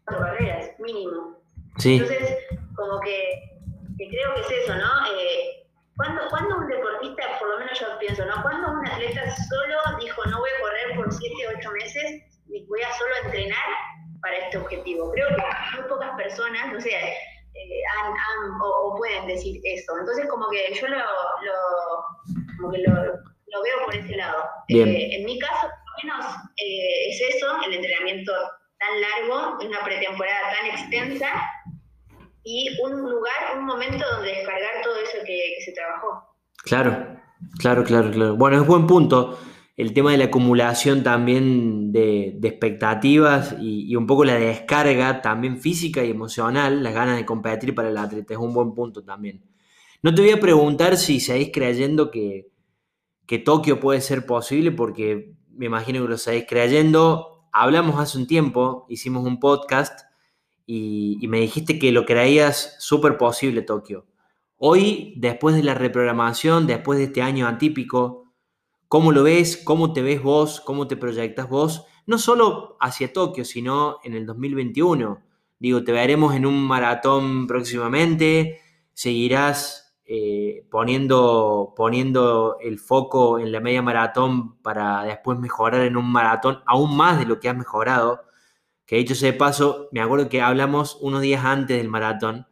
cuatro 0.05 0.25
carreras, 0.25 0.71
mínimo. 0.79 1.37
Sí. 1.79 1.95
Entonces, 1.97 2.37
como 2.77 2.97
que, 3.01 3.59
que 3.97 4.07
creo 4.09 4.33
que 4.35 4.41
es 4.41 4.51
eso, 4.63 4.73
¿no? 4.73 5.05
Eh, 5.19 5.56
¿Cuándo, 5.97 6.21
¿Cuándo, 6.29 6.57
un 6.57 6.67
deportista, 6.67 7.23
por 7.39 7.49
lo 7.49 7.59
menos 7.59 7.79
yo 7.79 7.87
pienso, 7.99 8.23
¿no? 8.25 8.41
¿Cuándo 8.43 8.71
un 8.71 8.87
atleta 8.87 9.21
solo 9.49 9.97
dijo, 9.99 10.23
no 10.25 10.39
voy 10.39 10.49
a 10.49 10.61
correr 10.61 10.95
por 10.95 11.11
7, 11.11 11.35
8 11.57 11.71
meses 11.71 12.21
y 12.47 12.65
voy 12.67 12.81
a 12.83 12.93
solo 12.93 13.11
entrenar 13.25 13.65
para 14.21 14.37
este 14.37 14.59
objetivo? 14.59 15.11
Creo 15.11 15.27
que 15.29 15.43
muy 15.75 15.89
pocas 15.89 16.15
personas, 16.15 16.71
no 16.71 16.79
sé, 16.79 16.91
eh, 16.91 17.81
han, 17.97 18.11
han, 18.11 18.61
o, 18.61 18.67
o, 18.67 18.95
pueden 18.97 19.25
decir 19.25 19.59
eso. 19.63 19.97
Entonces, 19.99 20.27
como 20.29 20.47
que 20.49 20.71
yo 20.75 20.87
lo, 20.87 20.97
lo, 20.97 21.53
como 22.57 22.71
que 22.71 22.77
lo, 22.79 22.93
lo 22.93 23.63
veo 23.63 23.85
por 23.85 23.95
ese 23.95 24.15
lado. 24.15 24.43
Eh, 24.67 25.15
en 25.15 25.25
mi 25.25 25.39
caso, 25.39 25.67
por 25.67 26.03
lo 26.03 26.17
menos, 26.17 26.35
eh, 26.57 27.09
es 27.09 27.35
eso, 27.35 27.47
el 27.65 27.73
entrenamiento 27.73 28.33
tan 28.77 29.01
largo, 29.01 29.65
una 29.65 29.83
pretemporada 29.83 30.53
tan 30.55 30.67
extensa 30.67 31.27
y 32.47 32.69
un 32.81 33.01
lugar, 33.01 33.57
un 33.57 33.65
momento 33.65 34.05
donde 34.09 34.29
descargar 34.29 34.81
todo 34.81 34.95
eso 34.95 35.17
que, 35.25 35.55
que, 35.57 35.61
se 35.65 35.73
trabajó. 35.73 36.23
Claro, 36.63 37.19
claro, 37.59 37.83
claro, 37.83 38.09
claro. 38.09 38.37
Bueno, 38.37 38.61
es 38.61 38.65
buen 38.65 38.87
punto 38.87 39.37
el 39.75 39.93
tema 39.93 40.11
de 40.11 40.17
la 40.17 40.25
acumulación 40.25 41.03
también 41.03 41.91
de, 41.91 42.39
expectativas 42.41 43.53
y, 43.59 43.91
y, 43.91 43.95
un 43.97 44.07
poco 44.07 44.23
la 44.23 44.35
descarga 44.35 45.21
también 45.21 45.59
física 45.59 46.05
y 46.05 46.09
emocional, 46.09 46.81
las 46.81 46.93
ganas 46.93 47.17
de 47.17 47.25
competir 47.25 47.75
para 47.75 47.89
el 47.89 47.97
atleta, 47.97 48.33
es 48.33 48.39
un 48.39 48.53
buen 48.53 48.73
punto 48.73 49.03
también. 49.03 49.43
No 50.01 50.15
te 50.15 50.21
voy 50.21 50.31
a 50.31 50.39
preguntar 50.39 50.95
si 50.95 51.19
seguís 51.19 51.51
creyendo 51.53 52.11
que, 52.11 52.47
que 53.25 53.39
Tokio 53.39 53.81
puede 53.81 53.99
ser 53.99 54.25
posible, 54.25 54.71
porque 54.71 55.33
me 55.51 55.65
imagino 55.65 56.01
que 56.01 56.07
lo 56.07 56.17
seguís 56.17 56.45
creyendo. 56.47 57.45
Hablamos 57.51 57.99
hace 57.99 58.17
un 58.17 58.25
tiempo, 58.25 58.85
hicimos 58.87 59.25
un 59.25 59.41
podcast 59.41 60.06
y, 60.67 61.25
me 61.29 61.39
dijiste 61.39 61.79
que 61.79 61.91
lo 61.93 62.05
creías 62.05 62.75
súper 62.79 63.17
posible 63.17 63.61
Tokio. 63.61 64.05
Hoy, 64.57 65.13
después 65.17 65.55
de 65.55 65.63
la 65.63 65.73
reprogramación, 65.73 66.67
después 66.67 66.99
de 66.99 67.05
este 67.05 67.21
año 67.21 67.47
atípico, 67.47 68.25
¿cómo 68.89 69.11
lo 69.13 69.23
ves? 69.23 69.57
¿Cómo 69.57 69.93
te 69.93 70.01
ves 70.01 70.21
vos? 70.21 70.59
¿Cómo 70.61 70.87
te 70.87 70.97
proyectas 70.97 71.49
vos? 71.49 71.85
No 72.05 72.17
solo 72.17 72.75
hacia 72.81 73.13
Tokio, 73.13 73.45
sino 73.45 73.99
en 74.03 74.13
el 74.13 74.25
2021. 74.25 75.21
Digo, 75.59 75.83
te 75.83 75.91
veremos 75.93 76.35
en 76.35 76.45
un 76.45 76.61
maratón 76.67 77.47
próximamente, 77.47 78.59
seguirás 78.93 79.95
eh, 80.05 80.67
poniendo, 80.69 81.73
poniendo 81.77 82.57
el 82.59 82.79
foco 82.79 83.39
en 83.39 83.51
la 83.51 83.61
media 83.61 83.81
maratón 83.81 84.57
para 84.61 85.03
después 85.03 85.39
mejorar 85.39 85.81
en 85.81 85.97
un 85.97 86.11
maratón 86.11 86.61
aún 86.65 86.95
más 86.97 87.19
de 87.19 87.25
lo 87.25 87.39
que 87.39 87.49
has 87.49 87.57
mejorado. 87.57 88.26
Que 88.87 88.95
dicho 88.95 89.15
sea 89.15 89.33
de 89.33 89.37
paso, 89.37 89.89
me 89.91 89.99
acuerdo 89.99 90.29
que 90.29 90.41
hablamos 90.41 90.97
unos 91.01 91.21
días 91.21 91.43
antes 91.43 91.77
del 91.77 91.89
maratón, 91.89 92.47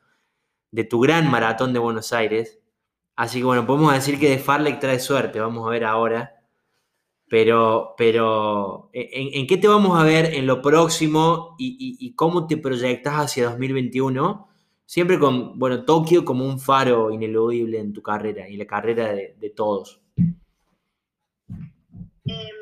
de 0.70 0.84
tu 0.84 1.00
gran 1.00 1.32
maratón 1.32 1.72
de 1.72 1.80
Buenos 1.80 2.12
Aires. 2.12 2.60
Así 3.16 3.40
que 3.40 3.46
bueno, 3.46 3.66
podemos 3.66 3.94
decir 3.94 4.20
que 4.20 4.30
de 4.30 4.38
Farlek 4.38 4.82
trae 4.82 5.00
suerte, 5.00 5.40
vamos 5.40 5.66
a 5.66 5.70
ver 5.70 5.86
ahora. 5.86 6.34
Pero, 7.30 7.96
pero 7.98 8.90
¿en, 8.94 9.48
qué 9.48 9.58
te 9.58 9.68
vamos 9.70 9.98
a 9.98 10.04
ver 10.04 10.36
en 10.36 10.46
lo 10.46 10.62
próximo 10.62 11.56
y, 11.58 12.14
cómo 12.16 12.46
te 12.48 12.58
proyectas 12.58 13.16
hacia 13.16 13.50
2021? 13.50 14.50
Siempre 14.86 15.18
con, 15.18 15.58
bueno, 15.58 15.86
Tokio 15.86 16.26
como 16.26 16.46
un 16.46 16.60
faro 16.60 17.12
ineludible 17.12 17.80
en 17.80 17.94
tu 17.94 18.04
carrera 18.04 18.48
y 18.50 18.58
la 18.58 18.68
carrera 18.68 19.14
de, 19.14 19.54
todos. 19.56 20.02
Em, 22.26 22.55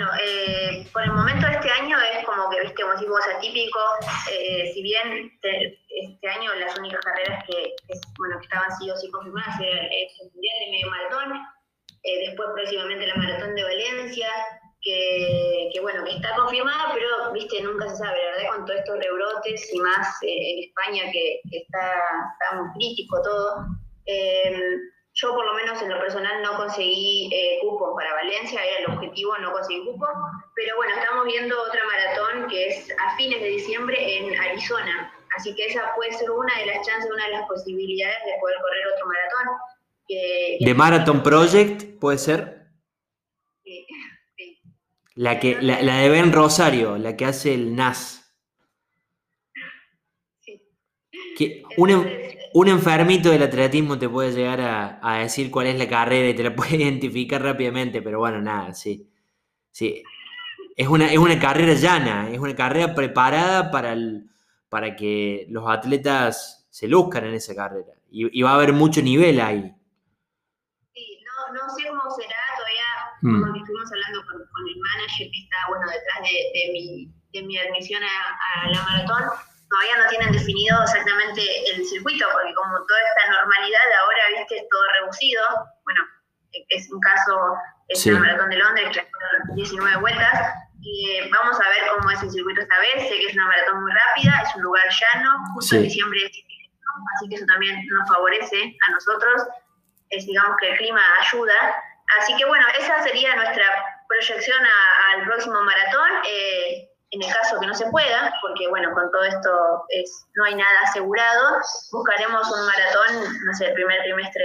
bueno, 0.00 0.12
eh, 0.24 0.86
por 0.94 1.02
el 1.02 1.12
momento 1.12 1.46
de 1.46 1.52
este 1.52 1.70
año 1.70 1.98
es 2.00 2.24
como 2.24 2.48
que, 2.48 2.60
viste, 2.62 2.80
como 2.80 2.94
decimos, 2.94 3.20
atípico. 3.36 3.78
Eh, 4.32 4.72
si 4.72 4.82
bien 4.82 5.30
este 5.40 6.28
año 6.28 6.54
las 6.54 6.78
únicas 6.78 7.00
carreras 7.04 7.44
que, 7.46 7.74
bueno, 8.18 8.38
que 8.38 8.44
estaban 8.44 8.70
sí 8.78 8.90
o 8.90 8.96
sí 8.96 9.10
confirmadas 9.10 9.60
era 9.60 9.82
el 9.82 10.30
Mundial 10.32 10.56
de 10.60 10.70
Medio 10.70 10.90
Maratón 10.90 11.46
eh, 12.02 12.28
después 12.28 12.48
próximamente 12.54 13.06
la 13.08 13.14
Maratón 13.16 13.54
de 13.54 13.62
Valencia, 13.62 14.28
que, 14.80 15.78
bueno, 15.82 16.02
que 16.04 16.12
está 16.12 16.34
confirmada, 16.34 16.94
pero 16.94 17.32
viste, 17.32 17.60
nunca 17.60 17.86
se 17.90 17.96
sabe, 17.96 18.18
¿verdad? 18.24 18.56
Con 18.56 18.64
todos 18.64 18.78
estos 18.78 18.98
rebrotes 18.98 19.74
y 19.74 19.80
más 19.80 20.16
en 20.22 20.64
España 20.64 21.12
que, 21.12 21.42
está, 21.50 22.56
muy 22.56 22.72
crítico 22.72 23.20
todo. 23.22 23.66
Eh, 25.20 25.26
yo 25.26 25.34
por 25.34 25.44
lo 25.44 25.54
menos 25.54 25.80
en 25.82 25.88
lo 25.90 25.98
personal 25.98 26.42
no 26.42 26.56
conseguí 26.56 27.30
cupo 27.60 27.94
para 27.94 28.14
Valencia, 28.14 28.60
era 28.64 28.78
el 28.78 28.96
objetivo, 28.96 29.36
no 29.38 29.52
conseguí 29.52 29.84
cupo, 29.84 30.06
pero 30.54 30.76
bueno, 30.76 30.94
estamos 30.94 31.26
viendo 31.26 31.54
otra 31.60 31.80
maratón 31.84 32.48
que 32.48 32.68
es 32.68 32.90
a 32.90 33.16
fines 33.16 33.40
de 33.40 33.48
diciembre 33.48 33.96
en 34.18 34.38
Arizona, 34.38 35.12
así 35.36 35.54
que 35.54 35.66
esa 35.66 35.94
puede 35.94 36.12
ser 36.12 36.30
una 36.30 36.58
de 36.58 36.66
las 36.66 36.86
chances, 36.86 37.10
una 37.10 37.26
de 37.26 37.32
las 37.32 37.46
posibilidades 37.48 38.18
de 38.24 38.32
poder 38.40 38.56
correr 38.60 38.86
otro 38.94 39.06
maratón. 39.06 39.46
¿De 40.60 40.74
Marathon 40.74 41.22
Project 41.22 41.98
puede 42.00 42.18
ser? 42.18 42.66
Sí, 43.62 43.86
La, 45.16 45.38
que, 45.38 45.60
la, 45.60 45.76
de 45.76 46.08
Ben 46.08 46.32
Rosario, 46.32 46.96
la 46.96 47.14
que 47.14 47.26
hace 47.26 47.52
el 47.52 47.74
NAS. 47.74 48.32
Sí. 50.38 50.62
Que 51.40 51.62
un, 51.76 52.68
enfermito 52.68 53.30
del 53.30 53.42
atletismo 53.42 53.98
te 53.98 54.08
puede 54.08 54.32
llegar 54.32 54.60
a, 54.60 55.18
decir 55.18 55.50
cuál 55.50 55.68
es 55.68 55.78
la 55.78 55.88
carrera 55.88 56.28
y 56.28 56.34
te 56.34 56.42
la 56.42 56.54
puede 56.56 56.76
identificar 56.76 57.42
rápidamente, 57.42 58.02
pero 58.02 58.18
bueno, 58.18 58.40
nada, 58.40 58.74
sí. 58.74 59.10
Sí. 59.70 60.02
Es 60.76 60.88
una, 60.88 61.12
es 61.12 61.18
una 61.18 61.38
carrera 61.38 61.74
llana, 61.74 62.30
es 62.30 62.38
una 62.38 62.54
carrera 62.54 62.94
preparada 62.94 63.70
para, 63.70 63.96
para 64.68 64.96
que 64.96 65.46
los 65.50 65.68
atletas 65.68 66.66
se 66.70 66.88
luzcan 66.88 67.24
en 67.26 67.34
esa 67.34 67.54
carrera. 67.54 67.92
y 68.10 68.42
va 68.42 68.52
a 68.52 68.54
haber 68.54 68.72
mucho 68.72 69.02
nivel 69.02 69.40
ahí 69.40 69.74
no 71.52 71.68
sé 71.74 71.88
cómo 71.88 72.10
será 72.10 72.36
todavía, 72.56 72.88
mm. 73.22 73.40
como 73.42 73.56
estuvimos 73.56 73.92
hablando 73.92 74.20
con, 74.26 74.68
el 74.68 74.78
manager 74.78 75.26
que 75.30 75.40
está 75.42 75.56
bueno 75.68 75.86
detrás 75.86 76.20
de, 76.22 76.72
mi, 76.72 77.12
de 77.32 77.42
mi 77.42 77.58
admisión 77.58 78.02
a, 78.02 78.70
la 78.70 78.82
maratón, 78.82 79.22
todavía 79.70 79.96
no 80.02 80.08
tienen 80.08 80.32
definido 80.32 80.82
exactamente 80.82 81.42
el 81.72 81.86
circuito, 81.86 82.26
porque 82.32 82.52
como 82.54 82.84
toda 82.86 83.00
esta 83.00 83.30
normalidad 83.30 83.86
ahora, 84.02 84.22
viste, 84.38 84.58
es 84.58 84.68
todo 84.68 84.82
reducido, 85.00 85.42
bueno, 85.84 86.02
es 86.68 86.90
un 86.90 87.00
caso, 87.00 87.54
es 87.88 88.06
la 88.06 88.18
maratón 88.18 88.50
de 88.50 88.56
Londres, 88.56 88.88
que 88.92 89.06
fueron 89.06 89.56
19 89.56 89.96
vueltas, 89.98 90.54
y 90.82 91.10
eh, 91.10 91.30
vamos 91.30 91.60
a 91.60 91.68
ver 91.68 91.82
cómo 91.96 92.10
es 92.10 92.22
el 92.22 92.30
circuito 92.30 92.60
esta 92.60 92.78
vez, 92.80 93.08
sé 93.08 93.14
que 93.14 93.26
es 93.26 93.34
una 93.34 93.46
maratón 93.46 93.82
muy 93.82 93.92
rápida, 93.92 94.42
es 94.42 94.54
un 94.56 94.62
lugar 94.62 94.84
llano, 94.90 95.30
justo 95.54 95.76
en 95.76 95.82
diciembre 95.84 96.20
así 97.16 97.28
que 97.28 97.36
eso 97.36 97.46
también 97.46 97.80
nos 97.86 98.08
favorece 98.08 98.76
a 98.88 98.90
nosotros 98.92 99.42
es, 100.10 100.26
digamos 100.26 100.56
que 100.60 100.70
el 100.70 100.76
clima 100.76 101.00
ayuda. 101.20 101.54
Así 102.20 102.36
que 102.36 102.44
bueno, 102.44 102.66
esa 102.78 103.02
sería 103.02 103.34
nuestra 103.36 103.64
proyección 104.08 104.58
al 105.12 105.24
próximo 105.24 105.60
maratón. 105.62 106.10
Eh, 106.26 106.89
en 107.10 107.22
el 107.22 107.32
caso 107.32 107.58
que 107.60 107.66
no 107.66 107.74
se 107.74 107.90
pueda, 107.90 108.32
porque 108.40 108.68
bueno, 108.68 108.92
con 108.94 109.10
todo 109.10 109.24
esto 109.24 109.50
es, 109.88 110.26
no 110.34 110.44
hay 110.44 110.54
nada 110.54 110.80
asegurado, 110.84 111.58
buscaremos 111.92 112.46
un 112.50 112.66
maratón, 112.66 113.34
no 113.44 113.54
sé, 113.54 113.66
el 113.66 113.74
primer 113.74 114.02
trimestre 114.02 114.44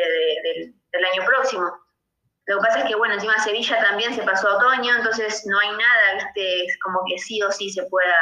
del 0.91 1.05
año 1.05 1.25
próximo. 1.25 1.65
Lo 2.47 2.57
que 2.57 2.67
pasa 2.67 2.79
es 2.79 2.85
que, 2.85 2.95
bueno, 2.95 3.15
encima 3.15 3.37
Sevilla 3.39 3.81
también 3.81 4.13
se 4.13 4.23
pasó 4.23 4.47
a 4.47 4.57
otoño, 4.57 4.95
entonces 4.95 5.43
no 5.47 5.59
hay 5.59 5.69
nada, 5.69 6.23
viste, 6.23 6.67
como 6.83 6.99
que 7.07 7.17
sí 7.17 7.41
o 7.41 7.51
sí 7.51 7.69
se 7.69 7.83
pueda 7.83 8.15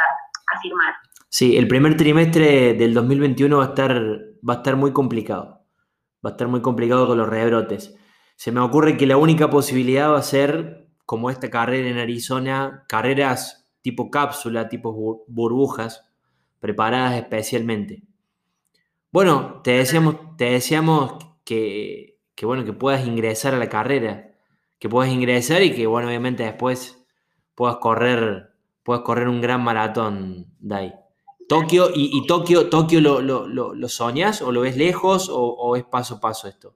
afirmar. 0.56 0.94
Sí, 1.28 1.56
el 1.56 1.68
primer 1.68 1.96
trimestre 1.96 2.74
del 2.74 2.94
2021 2.94 3.58
va 3.58 3.64
a 3.64 3.68
estar, 3.68 3.92
va 3.96 4.54
a 4.54 4.56
estar 4.56 4.76
muy 4.76 4.92
complicado 4.92 5.64
va 6.24 6.30
a 6.30 6.32
estar 6.32 6.48
muy 6.48 6.62
complicado 6.62 7.06
con 7.06 7.18
los 7.18 7.28
rebrotes. 7.28 7.94
Se 8.36 8.50
me 8.50 8.60
ocurre 8.60 8.96
que 8.96 9.06
la 9.06 9.16
única 9.16 9.50
posibilidad 9.50 10.10
va 10.10 10.18
a 10.18 10.22
ser, 10.22 10.88
como 11.04 11.30
esta 11.30 11.50
carrera 11.50 11.88
en 11.88 11.98
Arizona, 11.98 12.84
carreras 12.88 13.63
tipo 13.84 14.10
cápsula, 14.10 14.70
tipo 14.70 15.26
burbujas, 15.28 16.08
preparadas 16.58 17.16
especialmente. 17.16 18.02
Bueno, 19.12 19.60
te 19.62 19.72
deseamos, 19.72 20.38
te 20.38 20.46
deseamos 20.46 21.16
que, 21.44 22.16
bueno, 22.40 22.64
que 22.64 22.72
puedas 22.72 23.06
ingresar 23.06 23.52
a 23.52 23.58
la 23.58 23.68
carrera, 23.68 24.32
que 24.78 24.88
puedas 24.88 25.12
ingresar 25.12 25.62
y 25.62 25.74
que, 25.74 25.86
bueno, 25.86 26.08
obviamente 26.08 26.44
después 26.44 27.06
puedas 27.54 27.76
correr, 27.76 28.54
puedas 28.82 29.02
correr 29.02 29.28
un 29.28 29.42
gran 29.42 29.62
maratón, 29.62 30.46
Dai. 30.60 30.94
Tokio, 31.46 31.90
y, 31.94 32.26
Tokio, 32.26 32.70
Tokio 32.70 33.02
lo, 33.02 33.20
lo, 33.20 33.46
lo, 33.46 33.88
soñas 33.90 34.40
o 34.40 34.50
lo 34.50 34.62
ves 34.62 34.78
lejos 34.78 35.28
o, 35.30 35.76
es 35.76 35.84
paso 35.84 36.14
a 36.14 36.20
paso 36.20 36.48
esto? 36.48 36.74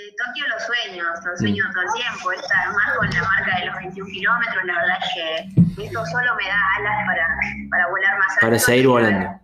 Eh, 0.00 0.14
Tokio 0.16 0.44
lo 0.48 0.58
sueño, 0.58 1.04
lo 1.04 1.36
sueño 1.36 1.64
mm. 1.68 1.72
todo 1.72 1.82
el 1.82 1.92
tiempo, 1.92 2.32
esta 2.32 2.72
más 2.72 2.96
con 2.96 3.10
la 3.10 3.22
marca 3.22 3.60
de 3.60 3.66
los 3.66 3.76
21 3.76 4.10
kilómetros, 4.10 4.64
la 4.64 4.74
verdad 4.74 4.98
es 5.02 5.12
que 5.14 5.84
esto 5.84 6.06
solo 6.06 6.34
me 6.36 6.46
da 6.46 6.58
alas 6.78 7.06
para, 7.06 7.28
para 7.70 7.88
volar 7.90 8.18
más 8.18 8.28
alto. 8.30 8.40
Para 8.40 8.58
seguir 8.58 8.86
volando. 8.88 9.40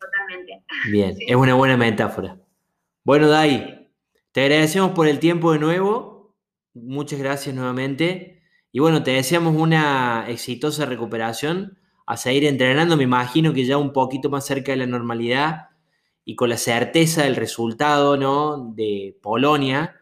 Totalmente. 0.00 0.64
Bien, 0.90 1.16
es 1.20 1.36
una 1.36 1.54
buena 1.54 1.76
metáfora. 1.76 2.36
Bueno, 3.04 3.28
Dai, 3.28 3.90
te 4.32 4.42
agradecemos 4.42 4.92
por 4.92 5.06
el 5.06 5.18
tiempo 5.18 5.52
de 5.52 5.58
nuevo, 5.58 6.34
muchas 6.72 7.18
gracias 7.18 7.54
nuevamente, 7.54 8.42
y 8.72 8.80
bueno, 8.80 9.02
te 9.02 9.10
deseamos 9.10 9.54
una 9.54 10.24
exitosa 10.28 10.86
recuperación 10.86 11.78
a 12.06 12.16
seguir 12.16 12.46
entrenando, 12.46 12.96
me 12.96 13.04
imagino 13.04 13.52
que 13.52 13.66
ya 13.66 13.76
un 13.76 13.92
poquito 13.92 14.30
más 14.30 14.46
cerca 14.46 14.72
de 14.72 14.78
la 14.78 14.86
normalidad 14.86 15.67
y 16.28 16.36
con 16.36 16.50
la 16.50 16.58
certeza 16.58 17.22
del 17.22 17.36
resultado, 17.36 18.18
¿no? 18.18 18.58
De 18.74 19.18
Polonia, 19.22 19.96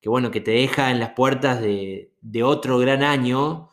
que 0.00 0.08
bueno, 0.08 0.30
que 0.30 0.40
te 0.40 0.52
deja 0.52 0.90
en 0.90 0.98
las 0.98 1.10
puertas 1.10 1.60
de, 1.60 2.14
otro 2.42 2.78
gran 2.78 3.02
año. 3.02 3.68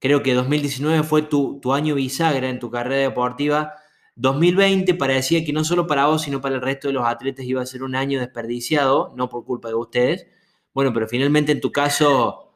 Creo 0.00 0.22
que 0.22 0.34
2019 0.34 1.02
fue 1.02 1.22
tu, 1.22 1.58
tu, 1.58 1.72
año 1.72 1.94
bisagra 1.94 2.50
en 2.50 2.58
tu 2.58 2.70
carrera 2.70 3.00
deportiva. 3.00 3.72
2020 4.16 4.92
parecía 4.96 5.42
que 5.42 5.54
no 5.54 5.64
solo 5.64 5.86
para 5.86 6.04
vos, 6.04 6.20
sino 6.20 6.42
para 6.42 6.56
el 6.56 6.60
resto 6.60 6.88
de 6.88 6.92
los 6.92 7.06
atletas 7.06 7.46
iba 7.46 7.62
a 7.62 7.66
ser 7.66 7.84
un 7.84 7.94
año 7.94 8.20
desperdiciado, 8.20 9.14
no 9.16 9.30
por 9.30 9.46
culpa 9.46 9.68
de 9.68 9.76
ustedes. 9.76 10.26
Bueno, 10.74 10.92
pero 10.92 11.08
finalmente 11.08 11.52
en 11.52 11.62
tu 11.62 11.72
caso 11.72 12.52